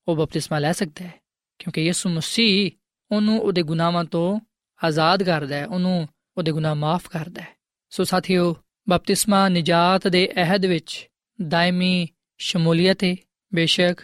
ਉਹ 0.09 0.17
ਬਪਤਿਸਮਾ 0.17 0.59
ਲੈ 0.59 0.73
ਸਕਦਾ 0.73 1.05
ਹੈ। 1.05 1.15
ਕਿਉਂਕਿ 1.59 1.83
ਯਿਸੂ 1.83 2.09
ਮਸੀਹ 2.09 2.71
ਉਹਨੂੰ 3.11 3.41
ਉਹਦੇ 3.41 3.63
ਗੁਨਾਹਾਂ 3.63 4.05
ਤੋਂ 4.05 4.41
ਆਜ਼ਾਦ 4.85 5.23
ਕਰਦਾ 5.23 5.57
ਹੈ, 5.57 5.67
ਉਹਨੂੰ 5.67 6.09
ਉਹਦੇ 6.37 6.53
ਗੁਨਾਹ 6.53 6.75
ਮਾਫ 6.75 7.09
ਕਰਦਾ 7.09 7.43
ਹੈ। 7.43 7.49
ਸੋ 7.91 8.05
ਸਾਥੀਓ 8.05 8.57
ਬਪਤਿਸਮਾ 8.91 9.49
ਨਜਾਤ 9.49 10.09
ਦੇ 10.09 10.33
ਅਹਿਦ 10.37 10.67
ਵਿੱਚ 10.67 11.09
ਦਾਇਮੀ 11.49 12.09
ਸ਼ਮੂਲੀਅਤ 12.39 13.05
ਹੈ 13.05 13.17
ਬੇਸ਼ੱਕ 13.55 14.01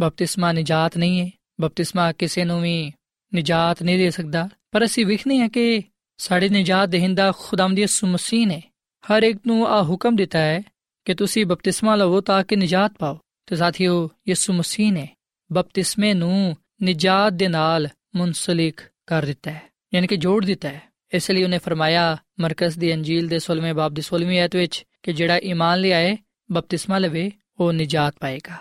ਬਪਤਿਸਮਾ 0.00 0.52
ਨਜਾਤ 0.52 0.98
ਨਹੀਂ 0.98 1.20
ਹੈ 1.20 1.30
ਬਪਤਿਸਮਾ 1.60 2.12
ਕਿਸੇ 2.12 2.44
ਨੂੰ 2.44 2.62
ਵੀ 2.62 2.92
ਨਜਾਤ 3.36 3.82
ਨਹੀਂ 3.82 3.98
ਦੇ 3.98 4.10
ਸਕਦਾ। 4.10 4.48
ਪਰ 4.70 4.84
ਅਸੀਂ 4.84 5.06
ਵਿਖਨੇ 5.06 5.38
ਹਾਂ 5.38 5.48
ਕਿ 5.48 5.82
ਸਾਡੇ 6.18 6.48
ਨਜਾਤ 6.48 6.88
ਦੇਹਿੰਦਾ 6.88 7.32
ਖੁਦਾਮ 7.38 7.74
ਦੀ 7.74 7.86
ਮਸੀਹ 8.04 8.46
ਨੇ। 8.46 8.62
ਹਰ 9.04 9.22
ਇੱਕ 9.22 9.38
ਨੂੰ 9.46 9.68
ਆ 9.68 9.82
ਹੁਕਮ 9.82 10.16
ਦਿੱਤਾ 10.16 10.38
ਹੈ 10.38 10.62
ਕਿ 11.04 11.14
ਤੁਸੀਂ 11.14 11.46
ਬਪਤਿਸਮਾ 11.46 11.96
ਲਵੋ 11.96 12.20
ਤਾਂ 12.20 12.44
ਕਿ 12.44 12.56
ਨਜਾਤ 12.56 12.92
ਪਾਓ। 12.98 13.18
ਤੇ 13.46 13.56
ਸਾਥੀਓ, 13.56 14.10
ਯਿਸੂ 14.28 14.52
ਮਸੀਹ 14.52 14.92
ਨੇ 14.92 15.08
ਬਪਤਿਸਮੇ 15.52 16.14
ਨੂੰ 16.14 16.56
ਨਜਾਤ 16.84 17.32
ਦੇ 17.32 17.48
ਨਾਲ 17.48 17.88
ਮੁਨਸਲਿਕ 18.16 18.80
ਕਰ 19.06 19.24
ਦਿੱਤਾ 19.24 19.50
ਹੈ। 19.50 19.62
ਯਾਨੀ 19.94 20.06
ਕਿ 20.06 20.16
ਜੋੜ 20.16 20.44
ਦਿੱਤਾ 20.44 20.68
ਹੈ। 20.68 20.82
ਇਸ 21.14 21.30
ਲਈ 21.30 21.42
ਉਹਨੇ 21.42 21.58
ਫਰਮਾਇਆ 21.58 22.16
ਮਰਕਸ 22.40 22.78
ਦੀ 22.78 22.94
ਅੰਜੀਲ 22.94 23.28
ਦੇ 23.28 23.38
16ਵੇਂ 23.38 23.74
ਬਾਬ 23.74 23.94
ਦੀ 23.94 24.02
16ਵੀਂ 24.02 24.40
ਆਇਤ 24.40 24.56
ਵਿੱਚ 24.56 24.84
ਕਿ 25.02 25.12
ਜਿਹੜਾ 25.12 25.38
ਈਮਾਨ 25.38 25.80
ਲਿਆਏ 25.80 26.16
ਬਪਤਿਸਮਾ 26.52 26.98
ਲਵੇ, 26.98 27.30
ਉਹ 27.60 27.72
ਨਜਾਤ 27.72 28.14
ਪਾਏਗਾ। 28.20 28.56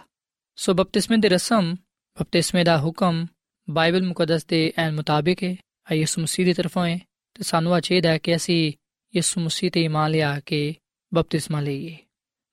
ਸੋ 0.55 0.73
ਬਪਤਿਸਮੇ 0.73 1.17
ਦੀ 1.17 1.29
ਰਸਮ, 1.29 1.75
ਬਪਤਿਸਮੇ 2.21 2.63
ਦਾ 2.63 2.77
ਹੁਕਮ, 2.77 3.25
ਬਾਈਬਲ 3.69 4.03
ਮੁਕੱਦਸ 4.03 4.45
ਦੇ 4.45 4.73
ਐਨ 4.77 4.95
ਮੁਤਾਬਿਕ 4.95 5.43
ਹੈ 5.43 5.55
ਯਿਸੂ 5.91 6.21
ਮਸੀਹ 6.21 6.45
ਦੀ 6.45 6.53
ਤਰਫੋਂ 6.53 6.87
ਹੈ 6.87 6.99
ਤੇ 7.33 7.43
ਸਾਨੂੰ 7.43 7.81
ਚਾਹੀਦਾ 7.81 8.09
ਹੈ 8.09 8.17
ਕਿ 8.17 8.35
ਅਸੀਂ 8.35 8.73
ਯਿਸੂ 9.15 9.41
ਮਸੀਹ 9.41 9.71
ਤੇ 9.71 9.83
ਈਮਾਨ 9.83 10.11
ਲਿਆ 10.11 10.39
ਕੇ 10.39 10.75
ਬਪਤਿਸਮਾ 11.13 11.61
ਲਈਏ, 11.61 11.97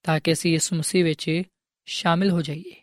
ਤਾਂ 0.03 0.21
ਕਿ 0.21 0.33
ਅਸੀਂ 0.33 0.53
ਯਿਸੂ 0.53 0.77
ਮਸੀਹ 0.77 1.05
ਵਿੱਚ 1.05 1.43
ਸ਼ਾਮਿਲ 1.87 2.31
ਹੋ 2.31 2.43
ਜਾਈਏ। 2.43 2.75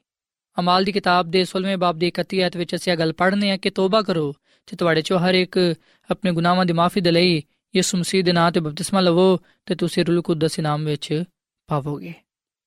ਅਮਾਲ 0.60 0.84
ਦੀ 0.84 0.92
ਕਿਤਾਬ 0.92 1.32
ਦੇ 1.32 1.46
16ਵੇਂ 1.46 1.78
ਬਾਬ 1.78 1.98
ਦੀ 1.98 2.08
31 2.08 2.42
ਆਇਤ 2.42 2.58
ਵਿੱਚ 2.58 2.76
ਅਸੀਂ 2.76 2.94
ਇਹ 2.94 2.98
ਗੱਲ 2.98 3.14
ਪੜ੍ਹਨੇ 3.14 3.52
ਆ 3.52 3.58
ਕਿ 3.58 3.70
ਤੋਬਾ 3.70 4.02
ਕਰੋ, 4.02 4.36
ਤੇ 4.68 4.76
ਤੁਹਾਡੇ 4.76 5.02
ਚੋਂ 5.02 5.20
ਹਰ 5.20 5.34
ਇੱਕ 5.34 5.76
ਆਪਣੇ 6.12 6.32
ਗੁਨਾਹਾਂ 6.32 6.66
ਦੀ 6.66 6.74
ਮਾਫੀ 6.74 7.02
ਦੇ 7.02 7.12
ਲਈ 7.12 7.44
ਯਿਸੂ 7.76 7.98
ਮਸੀਹ 7.98 8.24
ਦੇ 8.24 8.32
ਨਾਮ 8.32 8.52
ਤੇ 8.52 8.60
ਬਪਤਿਸਮਾ 8.60 9.00
ਲਵੋ 9.00 9.40
ਤੇ 9.66 9.76
ਤੁਸੀਂ 9.76 10.06
ਰੂਲ 10.06 10.22
ਕੁਦਸ 10.22 10.60
ਨਾਮ 10.60 10.86
ਵਿੱਚ 10.86 11.24
ਪਾਵੋਗੇ। 11.68 12.14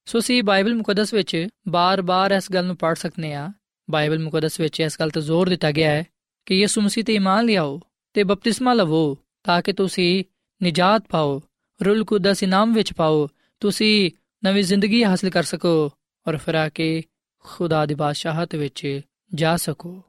ਸੋ 0.05 0.21
ਸੀ 0.21 0.43
ਬਾਈਬਲ 0.43 0.75
ਮੁਕੱਦਸ 0.75 1.15
ਵਿੱਚ 1.15 1.49
ਬਾਰ-ਬਾਰ 1.69 2.31
ਇਸ 2.31 2.53
ਗੱਲ 2.53 2.67
ਨੂੰ 2.67 2.77
ਪੜ੍ਹ 2.77 2.97
ਸਕਨੇ 2.97 3.35
ਆ। 3.35 3.53
ਬਾਈਬਲ 3.91 4.19
ਮੁਕੱਦਸ 4.19 4.61
ਵਿੱਚ 4.61 4.81
ਇਸ 4.81 5.01
ਗੱਲ 5.01 5.11
ਤੇ 5.11 5.21
ਜ਼ੋਰ 5.21 5.49
ਦਿੱਤਾ 5.49 5.73
ਗਿਆ 5.73 5.91
ਹੈ 5.91 6.05
ਕਿ 6.47 6.55
ਯਿਸੂ 6.55 6.81
ਮਸੀਹ 6.81 7.05
ਤੇ 7.05 7.15
ਈਮਾਨ 7.15 7.45
ਲਿਆਓ 7.45 7.81
ਤੇ 8.13 8.25
ਬਪਤਿਸਮਾ 8.25 8.75
ਲਵੋ 8.75 9.19
ਤਾਂ 9.43 9.63
ਕਿ 9.63 9.73
ਤੁਸੀਂ 9.73 10.25
ਨਜਾਤ 10.65 11.05
ਪਾਓ 11.09 11.43
ਰੂਲ 11.85 12.05
ਕੁਦਸ 12.05 12.45
ਨਾਮ 12.45 12.75
ਵਿੱਚ 12.75 12.93
ਪਾਓ, 12.93 13.29
ਤੁਸੀਂ 13.61 14.11
ਨਵੀਂ 14.45 14.65
ਜ਼ਿੰਦਗੀ 14.65 15.05
ਹਾਸਲ 15.05 15.31
ਕਰ 15.31 15.43
ਸਕੋ 15.43 15.91
ਔਰ 16.29 16.37
ਫਿਰ 16.37 16.55
ਆ 16.55 16.69
ਕੇ 16.69 17.03
ਖੁਦਾ 17.39 17.87
ਦੀ 17.87 17.95
ਬਾਦਸ਼ਾਹਤ 17.95 18.55
ਵਿੱਚ 18.55 19.01
ਜਾ 19.35 19.57
ਸਕੋ। 19.57 20.03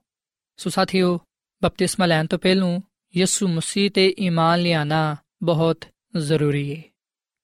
ਸੋ 0.58 0.70
ਸਾਥੀਓ, 0.70 1.20
ਬਪਤਿਸਮਾ 1.64 2.06
ਲੈਣ 2.06 2.26
ਤੋਂ 2.26 2.40
ਪਹਿਲਾਂ 2.40 2.80
ਯਿਸੂ 3.18 3.48
ਮਸੀਹ 3.48 3.92
ਤੇ 3.92 4.16
ਈਮਾਨ 4.20 4.60
ਲਿਆਣਾ 4.60 5.16
ਬਹੁਤ 5.44 5.86
ਜ਼ਰੂਰੀ 6.18 6.76
ਹੈ 6.76 6.82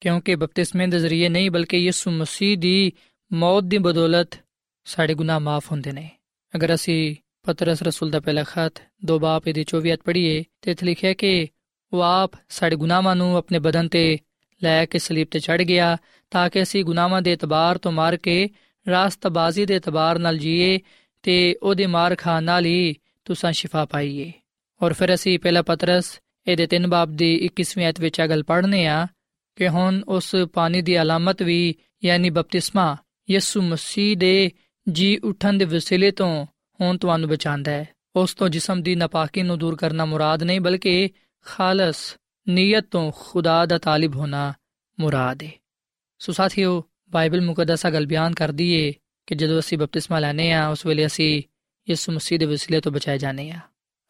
ਕਿਉਂਕਿ 0.01 0.35
ਬਪਤਿਸਮੇ 0.35 0.87
ਦੇ 0.87 0.99
ਜ਼ਰੀਏ 0.99 1.29
ਨਹੀਂ 1.29 1.51
ਬਲਕਿ 1.51 1.77
ਯਿਸੂ 1.77 2.11
ਮਸੀਹ 2.11 2.57
ਦੀ 2.57 2.91
ਮੌਤ 3.33 3.63
ਦੀ 3.63 3.77
ਬਦੌਲਤ 3.77 4.39
ਸਾਡੇ 4.85 5.13
ਗੁਨਾਹ 5.13 5.39
ਮਾਫ 5.39 5.71
ਹੁੰਦੇ 5.71 5.91
ਨੇ। 5.91 6.09
ਅਗਰ 6.55 6.73
ਅਸੀਂ 6.73 7.15
ਪਤਰਸ 7.43 7.83
ਰਸੂਲ 7.83 8.09
ਦਾ 8.09 8.19
ਪਹਿਲਾ 8.19 8.43
ਖਤ 8.43 8.81
ਦੋ 9.05 9.19
ਬਾਪ 9.19 9.47
ਇਹਦੀ 9.47 9.65
24 9.75 9.93
ਅਧ 9.93 9.99
ਪੜ੍ਹੀਏ, 10.05 10.43
ਤੇ 10.61 10.71
ਇੱਥੇ 10.71 10.85
ਲਿਖਿਆ 10.85 11.13
ਕਿ 11.13 11.47
ਉਹ 11.93 12.01
ਆਪ 12.01 12.31
ਸਾਡੇ 12.49 12.75
ਗੁਨਾਹਾਂ 12.75 13.15
ਨੂੰ 13.15 13.37
ਆਪਣੇ 13.37 13.59
ਬਦਨ 13.59 13.87
ਤੇ 13.87 14.17
ਲੈ 14.63 14.85
ਕੇ 14.85 14.99
ਸਲੀਬ 14.99 15.27
ਤੇ 15.31 15.39
ਚੜ 15.39 15.61
ਗਿਆ 15.61 15.97
ਤਾਂ 16.31 16.49
ਕਿ 16.49 16.63
ਅਸੀਂ 16.63 16.85
ਗੁਨਾਹਾਂ 16.85 17.21
ਦੇ 17.21 17.33
ਇਤਬਾਰ 17.33 17.77
ਤੋਂ 17.77 17.91
ਮਾਰ 17.91 18.17
ਕੇ 18.17 18.49
ਰਾਸਤਬਾਜ਼ੀ 18.89 19.65
ਦੇ 19.65 19.75
ਇਤਬਾਰ 19.75 20.19
ਨਾਲ 20.19 20.37
ਜੀਏ 20.37 20.79
ਤੇ 21.23 21.55
ਉਹਦੇ 21.63 21.85
ਮਾਰ 21.85 22.15
ਖਾਣ 22.15 22.43
ਨਾਲ 22.43 22.65
ਹੀ 22.65 22.95
ਤੁਸਾਂ 23.25 23.51
ਸ਼ਿਫਾ 23.51 23.85
ਪਾਈਏ। 23.85 24.33
ਔਰ 24.81 24.93
ਫਿਰ 24.93 25.13
ਅਸੀਂ 25.13 25.39
ਪਹਿਲਾ 25.39 25.61
ਪਤਰਸ 25.61 26.19
ਇਹਦੇ 26.47 26.67
ਤਿੰਨ 26.67 26.87
ਬਾਬ 26.87 27.15
ਦੀ 27.15 27.45
21ਵੀਂ 27.45 27.85
ਆਇਤ 27.85 27.99
ਵਿੱਚ 27.99 28.19
ਇਹ 28.19 28.27
ਗੱਲ 28.27 28.43
ਪੜ੍ਹਨੇ 28.43 28.87
ਆ 28.87 29.07
ਕਿ 29.55 29.67
ਹੁਣ 29.67 30.01
ਉਸ 30.07 30.35
ਪਾਣੀ 30.53 30.81
ਦੀ 30.81 31.01
ਅਲਾਮਤ 31.01 31.43
ਵੀ 31.43 31.75
ਯਾਨੀ 32.05 32.29
ਬਪਤਿਸਮਾ 32.29 32.97
ਯਿਸੂ 33.29 33.61
ਮਸੀਹ 33.61 34.17
ਦੇ 34.17 34.51
ਜੀ 34.89 35.17
ਉਠਣ 35.17 35.53
ਦੇ 35.53 35.65
ਵਸੀਲੇ 35.65 36.11
ਤੋਂ 36.11 36.45
ਹੁਣ 36.81 36.97
ਤੁਹਾਨੂੰ 36.97 37.29
ਬਚਾਉਂਦਾ 37.29 37.71
ਹੈ। 37.71 37.87
ਉਸ 38.15 38.33
ਤੋਂ 38.33 38.49
ਜਿਸਮ 38.49 38.81
ਦੀ 38.81 38.95
ਨਾਪਾਕੀ 38.95 39.41
ਨੂੰ 39.43 39.59
ਦੂਰ 39.59 39.75
ਕਰਨਾ 39.75 40.05
ਮੁਰਾਦ 40.05 40.43
ਨਹੀਂ, 40.43 40.61
ਬਲਕਿ 40.61 41.09
ਖਾਲਸ 41.45 42.17
ਨੀਅਤ 42.47 42.85
ਤੋਂ 42.91 43.11
ਖੁਦਾ 43.15 43.65
ਦਾ 43.65 43.77
ਤਾਲਿਬ 43.77 44.15
ਹੋਣਾ 44.15 44.53
ਮੁਰਾਦ 44.99 45.43
ਹੈ 45.43 45.51
ਸੋ 46.19 46.31
ਸਾਥੀਓ, 46.31 46.83
ਬਾਈਬਲ 47.09 47.41
ਮੁਕੱਦਸਾ 47.41 47.89
ਗੱਲ 47.89 48.05
ਬਿਆਨ 48.05 48.33
ਕਰਦੀ 48.33 48.71
ਏ 48.73 48.93
ਕਿ 49.27 49.35
ਜਦੋਂ 49.35 49.59
ਅਸੀਂ 49.59 49.77
ਬਪਤਿਸਮਾ 49.77 50.19
ਲੈਨੇ 50.19 50.51
ਆ 50.53 50.67
ਉਸ 50.67 50.85
ਵੇਲੇ 50.85 51.05
ਅਸੀਂ 51.05 51.43
ਯਿਸੂ 51.89 52.11
ਮਸੀਹ 52.11 52.39
ਦੇ 52.39 52.45
ਵਸੀਲੇ 52.45 52.81
ਤੋਂ 52.81 52.91
ਬਚਾਏ 52.91 53.17
ਜਾਣੇ 53.17 53.51
ਆ 53.51 53.59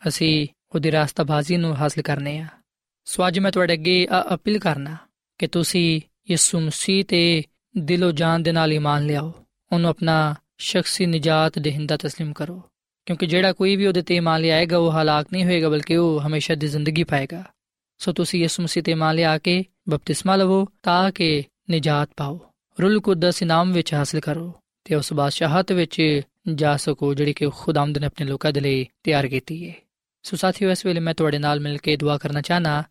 ਅਸੀਂ 0.08 0.48
ਉਹਦੀ 0.75 0.93
ਰਾਸਤਾਬਾਜ਼ੀ 0.93 1.57
ਨੂੰ 1.57 1.77
ਹਾਸਲ 1.77 2.03
ਕਰਨੇ 2.03 2.39
ਆ 2.39 2.47
ਸੋ 3.07 3.27
ਅੱਜ 3.29 3.39
ਮੈਂ 3.39 3.53
ਤੁਹਾਡੇ 3.53 3.73
ਅੱਗੇ 3.73 4.07
ਅਪੀਲ 4.35 4.59
ਕਰਨਾ 4.59 4.97
ਕਿ 5.41 5.47
ਤੁਸੀਂ 5.47 6.01
ਯਿਸੂ 6.31 6.61
ਮਸੀਹ 6.61 7.05
ਤੇ 7.05 7.43
ਦਿਲੋਂ 7.75 8.13
ਜਾਨ 8.13 8.43
ਦੇ 8.43 8.53
ਨਾਲ 8.53 8.73
ਈਮਾਨ 8.73 9.07
ਲਿਆਓ 9.07 9.33
ਉਹਨੂੰ 9.73 9.91
ਆਪਣਾ 9.91 10.35
ਸ਼ਖਸੀ 10.61 11.07
ਨਜਾਤ 11.07 11.59
ਦੇਹਿੰਦਾ 11.59 11.95
تسلیم 11.95 12.33
ਕਰੋ 12.33 12.61
ਕਿਉਂਕਿ 13.07 13.27
ਜਿਹੜਾ 13.27 13.53
ਕੋਈ 13.53 13.77
ਵੀ 13.77 13.87
ਉਹਦੇ 13.87 14.03
ਤੇ 14.03 14.17
ਈਮਾਨ 14.17 14.41
ਲਿਆਏਗਾ 14.41 14.79
ਉਹ 14.79 14.93
ਹਲਾਕ 14.93 15.33
ਨਹੀਂ 15.33 15.45
ਹੋਏਗਾ 15.45 15.69
ਬਲਕਿ 15.69 15.97
ਉਹ 15.97 16.21
ਹਮੇਸ਼ਾ 16.21 16.55
ਦੀ 16.55 16.69
ਜ਼ਿੰਦਗੀ 16.69 17.05
ਪਾਏਗਾ 17.05 17.43
ਸੋ 18.01 18.13
ਤੁਸੀਂ 18.13 18.41
ਯਿਸੂ 18.41 18.63
ਮਸੀਹ 18.63 18.83
ਤੇ 18.83 18.93
ਈਮਾਨ 18.93 19.15
ਲਿਆ 19.15 19.37
ਕੇ 19.39 19.65
ਬਪਤਿਸਮਾ 19.89 20.37
ਲਵੋ 20.37 20.67
ਤਾਂ 20.83 21.11
ਕਿ 21.13 21.45
ਨਜਾਤ 21.71 22.11
ਪਾਓ 22.17 22.39
ਰੂਲ 22.79 23.01
ਕੁਦਸ 23.01 23.43
ਇਨਾਮ 23.43 23.73
ਵਿੱਚ 23.73 23.95
ਹਾਸਲ 23.95 24.21
ਕਰੋ 24.21 24.53
ਤੇ 24.85 24.95
ਉਸ 24.95 25.13
ਬਾਦਸ਼ਾਹਤ 25.13 25.73
ਵਿੱਚ 25.73 26.01
ਜਾ 26.55 26.77
ਸਕੋ 26.77 27.13
ਜਿਹੜੀ 27.15 27.33
ਕਿ 27.33 27.49
ਖੁਦਾਮਦ 27.55 27.99
ਨੇ 27.99 28.07
ਆਪਣੇ 28.07 28.27
ਲੋਕਾਂ 28.27 28.53
ਦੇ 28.53 28.61
ਲਈ 28.61 28.87
ਤਿਆਰ 29.05 29.27
ਕੀਤੀ 29.29 29.69
ਹੈ 29.69 29.75
ਸੋ 30.24 30.38
ਸਾਥੀਓ, 30.38 30.72
ਇਸ 30.72 30.86
ਵੇਲੇ 30.86 31.00
ਮੈਂ 31.00 31.14
ਤੁਹਾਡੇ 31.14 31.38
ਨਾਲ 31.38 31.60
ਮਿਲ 31.60 31.78
ਕੇ 31.78 31.98
ਦੁਆ 31.98 32.18
ਕਰਨਾ 32.18 32.42
ਚਾਹਨਾ 32.42 32.84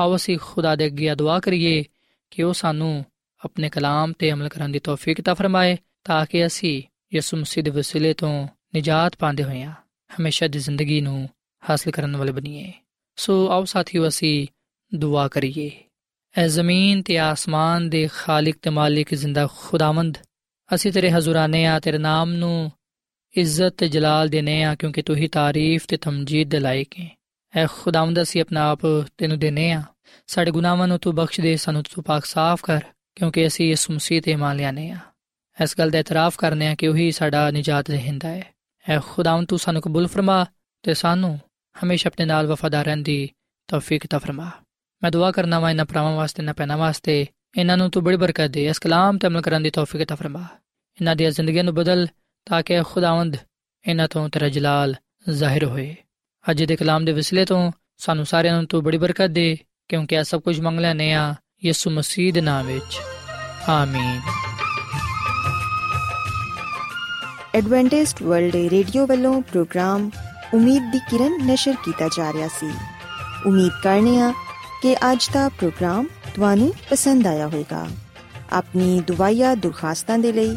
ਆਓ 0.00 0.16
ਅਸੀਂ 0.16 0.38
ਖੁਦਾ 0.42 0.76
ਦੇ 0.76 0.86
ਅੱਗੇ 0.86 1.14
ਦੁਆ 1.14 1.40
ਕਰੀਏ 1.40 1.84
ਕਿ 2.30 2.42
ਉਹ 2.42 2.52
ਸਾਨੂੰ 2.52 3.04
ਆਪਣੇ 3.44 3.68
ਕਲਾਮ 3.68 4.12
ਤੇ 4.12 4.32
ਅਮਲ 4.32 4.48
ਕਰਨ 4.48 4.72
ਦੀ 4.72 4.78
ਤੌਫੀਕ 4.78 5.20
ਤਾ 5.20 5.34
ਫਰਮਾਏ 5.34 5.76
ਤਾਂ 6.04 6.26
ਕਿ 6.26 6.46
ਅਸੀਂ 6.46 6.82
ਯਿਸੂ 7.14 7.36
ਮਸੀਹ 7.36 7.64
ਦੇ 7.64 7.70
ਵਸੀਲੇ 7.70 8.14
ਤੋਂ 8.14 8.48
ਨਜਾਤ 8.76 9.16
ਪਾਉਂਦੇ 9.16 9.44
ਹੋਈਆਂ 9.44 9.72
ਹਮੇਸ਼ਾ 10.20 10.48
ਦੀ 10.48 10.58
ਜ਼ਿੰਦਗੀ 10.58 11.00
ਨੂੰ 11.00 11.28
ਹਾਸਲ 11.70 11.90
ਕਰਨ 11.90 12.16
ਵਾਲੇ 12.16 12.32
ਬਣੀਏ। 12.32 12.72
ਸੋ 13.16 13.50
ਆਓ 13.50 13.64
ਸਾਥੀਓ, 13.64 14.08
ਅਸੀਂ 14.08 14.46
ਦੁਆ 14.94 15.28
ਕਰੀਏ। 15.28 15.70
ਐ 16.38 16.46
ਜ਼ਮੀਨ 16.46 17.02
ਤੇ 17.02 17.18
ਆਸਮਾਨ 17.18 17.90
ਦੇ 17.90 18.08
ਖਾਲਕ 18.12 18.54
ਤੇ 18.62 18.70
ਮਾਲਿਕ 18.70 19.14
ਜ਼ਿੰਦਾ 19.14 19.48
ਖੁਦਾਵੰਦ, 19.58 20.18
ਅਸੀਂ 20.74 20.92
ਤੇਰੇ 20.92 21.10
ਹਜ਼ੂਰਾਨੇ 21.10 21.66
ਆ, 21.66 21.80
ਤੇਰੇ 21.80 21.98
ਨਾਮ 21.98 22.32
ਨੂੰ 22.32 22.72
ਇੱਜ਼ਤ 23.34 23.74
ਤੇ 23.76 23.88
ਜਲਾਲ 23.88 24.28
ਦੇਨੇ 24.28 24.62
ਆ, 24.64 24.74
ਕਿਉਂਕਿ 24.74 25.02
ਤੂੰ 25.02 25.16
ਹੀ 25.16 25.28
ਤਾਰੀਫ 25.28 25.86
ਤੇ 25.88 25.96
ਤਮਜੀਦ 25.96 26.50
ਦੇ 26.50 26.60
ਲਾਇਕ 26.60 26.98
ਹੈ 27.00 27.08
ਐ 27.54 27.66
ਖੁਦਾਵੰਦ 27.72 28.22
ਅਸੀਂ 28.22 28.40
ਆਪਣਾ 28.40 28.68
ਆਪ 28.70 28.80
ਤੈਨੂੰ 29.18 29.38
ਦੇਨੇ 29.38 29.70
ਆ। 29.72 29.82
ਸਾਡੇ 30.26 30.50
ਗੁਨਾਹਾਂ 30.50 30.88
ਨੂੰ 30.88 30.98
ਤੂੰ 30.98 31.14
ਬਖਸ਼ 31.14 31.40
ਦੇ, 31.40 31.56
ਸਾਨੂੰ 31.56 31.82
ਤੂੰ 31.82 32.04
ਪਾਕ 32.04 32.24
ਸਾਫ਼ 32.24 32.64
ਕਰ, 32.64 32.80
ਕਿਉਂਕਿ 33.14 33.46
ਅਸੀਂ 33.46 33.70
ਇਸ 33.72 33.90
ਮਸੀਹ 33.90 34.22
ਤੇ 34.22 34.36
ਮੰਨ 34.36 34.56
ਲਿਆਨੇ 34.56 34.90
ਆ। 34.90 34.98
ਇਸ 35.56 35.74
ਗੱਲ 35.78 35.90
ਦਾ 35.90 35.98
ਇਤਰਾਫ 35.98 36.36
ਕਰਨੇ 36.36 36.66
ਆ 36.68 36.74
ਕਿ 36.74 36.88
ਉਹੀ 36.88 37.10
ਸਾਡਾ 37.10 37.50
ਨਜਾਤ 37.50 37.90
ਦੇਹਿੰਦਾ 37.90 38.28
ਹੈ 38.28 38.42
ਐ 38.84 38.98
ਖੁਦਾਵੰਦ 39.06 39.48
ਤੂੰ 39.48 39.58
ਸਾਨੂੰ 39.58 39.82
ਕਬੂਲ 39.82 40.06
ਫਰਮਾ 40.06 40.44
ਤੇ 40.84 40.94
ਸਾਨੂੰ 40.94 41.38
ਹਮੇਸ਼ਾ 41.76 42.08
ਆਪਣੇ 42.08 42.26
ਨਾਲ 42.26 42.46
ਵਫਾਦਾਰ 42.46 42.84
ਰਹਿਣ 42.84 43.02
ਦੀ 43.02 43.28
ਤੌਫੀਕ 43.68 44.06
ਤਾ 44.06 44.18
ਫਰਮਾ। 44.18 44.50
ਮੈਂ 45.02 45.10
ਦੁਆ 45.10 45.30
ਕਰਨਾ 45.30 45.58
ਵਾ 45.60 45.70
ਇਹਨਾਂ 45.70 45.84
ਭਰਾਵਾਂ 45.84 46.14
ਵਾਸਤੇ 46.16 46.42
ਨਾ 46.42 46.52
ਪੈਣਾ 46.52 46.76
ਵਾਸਤੇ। 46.76 47.26
ਇਹਨਾਂ 47.58 47.76
ਨੂੰ 47.76 47.90
ਤੂੰ 47.90 48.02
ਬੜੀ 48.04 48.16
ਬਰਕਤ 48.16 48.50
ਦੇ, 48.50 48.64
ਇਸ 48.66 48.78
ਕਲਾਮ 48.78 49.18
ਤੇ 49.18 49.26
ਅਮਲ 49.26 49.42
ਕਰਨ 49.42 49.62
ਦੀ 49.62 49.70
ਤੌਫੀਕ 49.70 50.04
ਤਾ 50.04 50.14
ਫਰਮਾ। 50.14 50.46
ਇਹਨਾਂ 50.98 51.16
ਦੀ 51.16 51.30
ਜ਼ਿੰਦਗੀਆਂ 51.30 51.64
ਨੂੰ 51.64 51.74
ਬਦਲ 51.74 52.06
ਤਾਂ 52.48 52.62
ਕਿ 52.62 52.82
ਖੁਦਾਵੰਦ 52.82 53.36
ਇਹਨਾਂ 53.88 54.08
ਤੋਂ 54.08 54.28
ਤੇਰਾ 54.28 54.48
ਜਲਾਲ 54.48 54.94
ਜ਼ਾਹਿਰ 55.30 55.64
ਹੋਏ। 55.64 55.96
ਅੱਜ 56.50 56.64
ਦੇ 56.64 56.76
ਕਲਾਮ 56.76 57.04
ਦੇ 57.04 57.12
ਵਸਿਲੇ 57.12 57.44
ਤੋਂ 57.44 57.72
ਸਾਨੂੰ 57.98 58.26
ਸਾਰਿਆਂ 58.26 58.56
ਨੂੰ 58.56 58.66
ਤੂੰ 58.66 58.82
ਬੜੀ 58.82 58.98
ਬਰਕਤ 58.98 59.26
ਦੇ, 59.26 59.58
ਕਿਉਂਕਿ 59.88 60.16
ਇਹ 60.16 60.24
ਸਭ 60.24 60.40
ਕੁਝ 60.40 60.60
ਮੰਗ 60.60 60.80
ਲੈਨੇ 60.80 61.12
ਆ 61.12 61.34
ਯਿਸੂ 61.64 61.90
ਮਸੀਹ 61.90 62.32
ਦੇ 62.32 62.40
ਨਾਮ 62.40 62.66
ਵਿੱਚ। 62.66 62.98
ਆਮੀਨ। 63.68 64.20
ਐਡਵੈਂਟਿਸਟ 67.54 68.22
ਵਰਲਡ 68.22 68.56
ਰੇਡੀਓ 68.56 69.06
ਵੱਲੋਂ 69.06 69.42
ਪ੍ਰੋਗਰਾਮ 69.42 70.10
ਉਮੀਦ 70.54 70.92
ਦੀ 70.92 70.98
ਕਿਰਨ 70.98 71.46
ਨਿਸ਼ਰ 71.46 71.74
ਕੀਤਾ 71.84 72.08
ਜਾ 72.08 72.32
ਰਿਹਾ 72.32 72.48
ਸੀ। 72.48 72.74
ਉਮੀਦ 73.46 73.72
ਕਰਨੇ 73.82 74.20
ਆ 74.20 74.32
ਕਿ 74.82 74.94
ਅੱਜ 74.94 75.28
ਦਾ 75.32 75.48
ਪ੍ਰੋਗਰਾਮ 75.48 76.06
ਤੁਹਾਨੂੰ 76.34 76.74
ਪਸੰਦ 76.90 77.26
ਆਇਆ 77.26 77.46
ਹੋਵੇਗਾ। 77.46 77.86
ਆਪਣੀ 78.52 79.00
ਦੁਆਇਆ 79.00 79.54
ਦੁਰਖਾਸਤਾਂ 79.54 80.18
ਦੇ 80.18 80.32
ਲਈ 80.32 80.56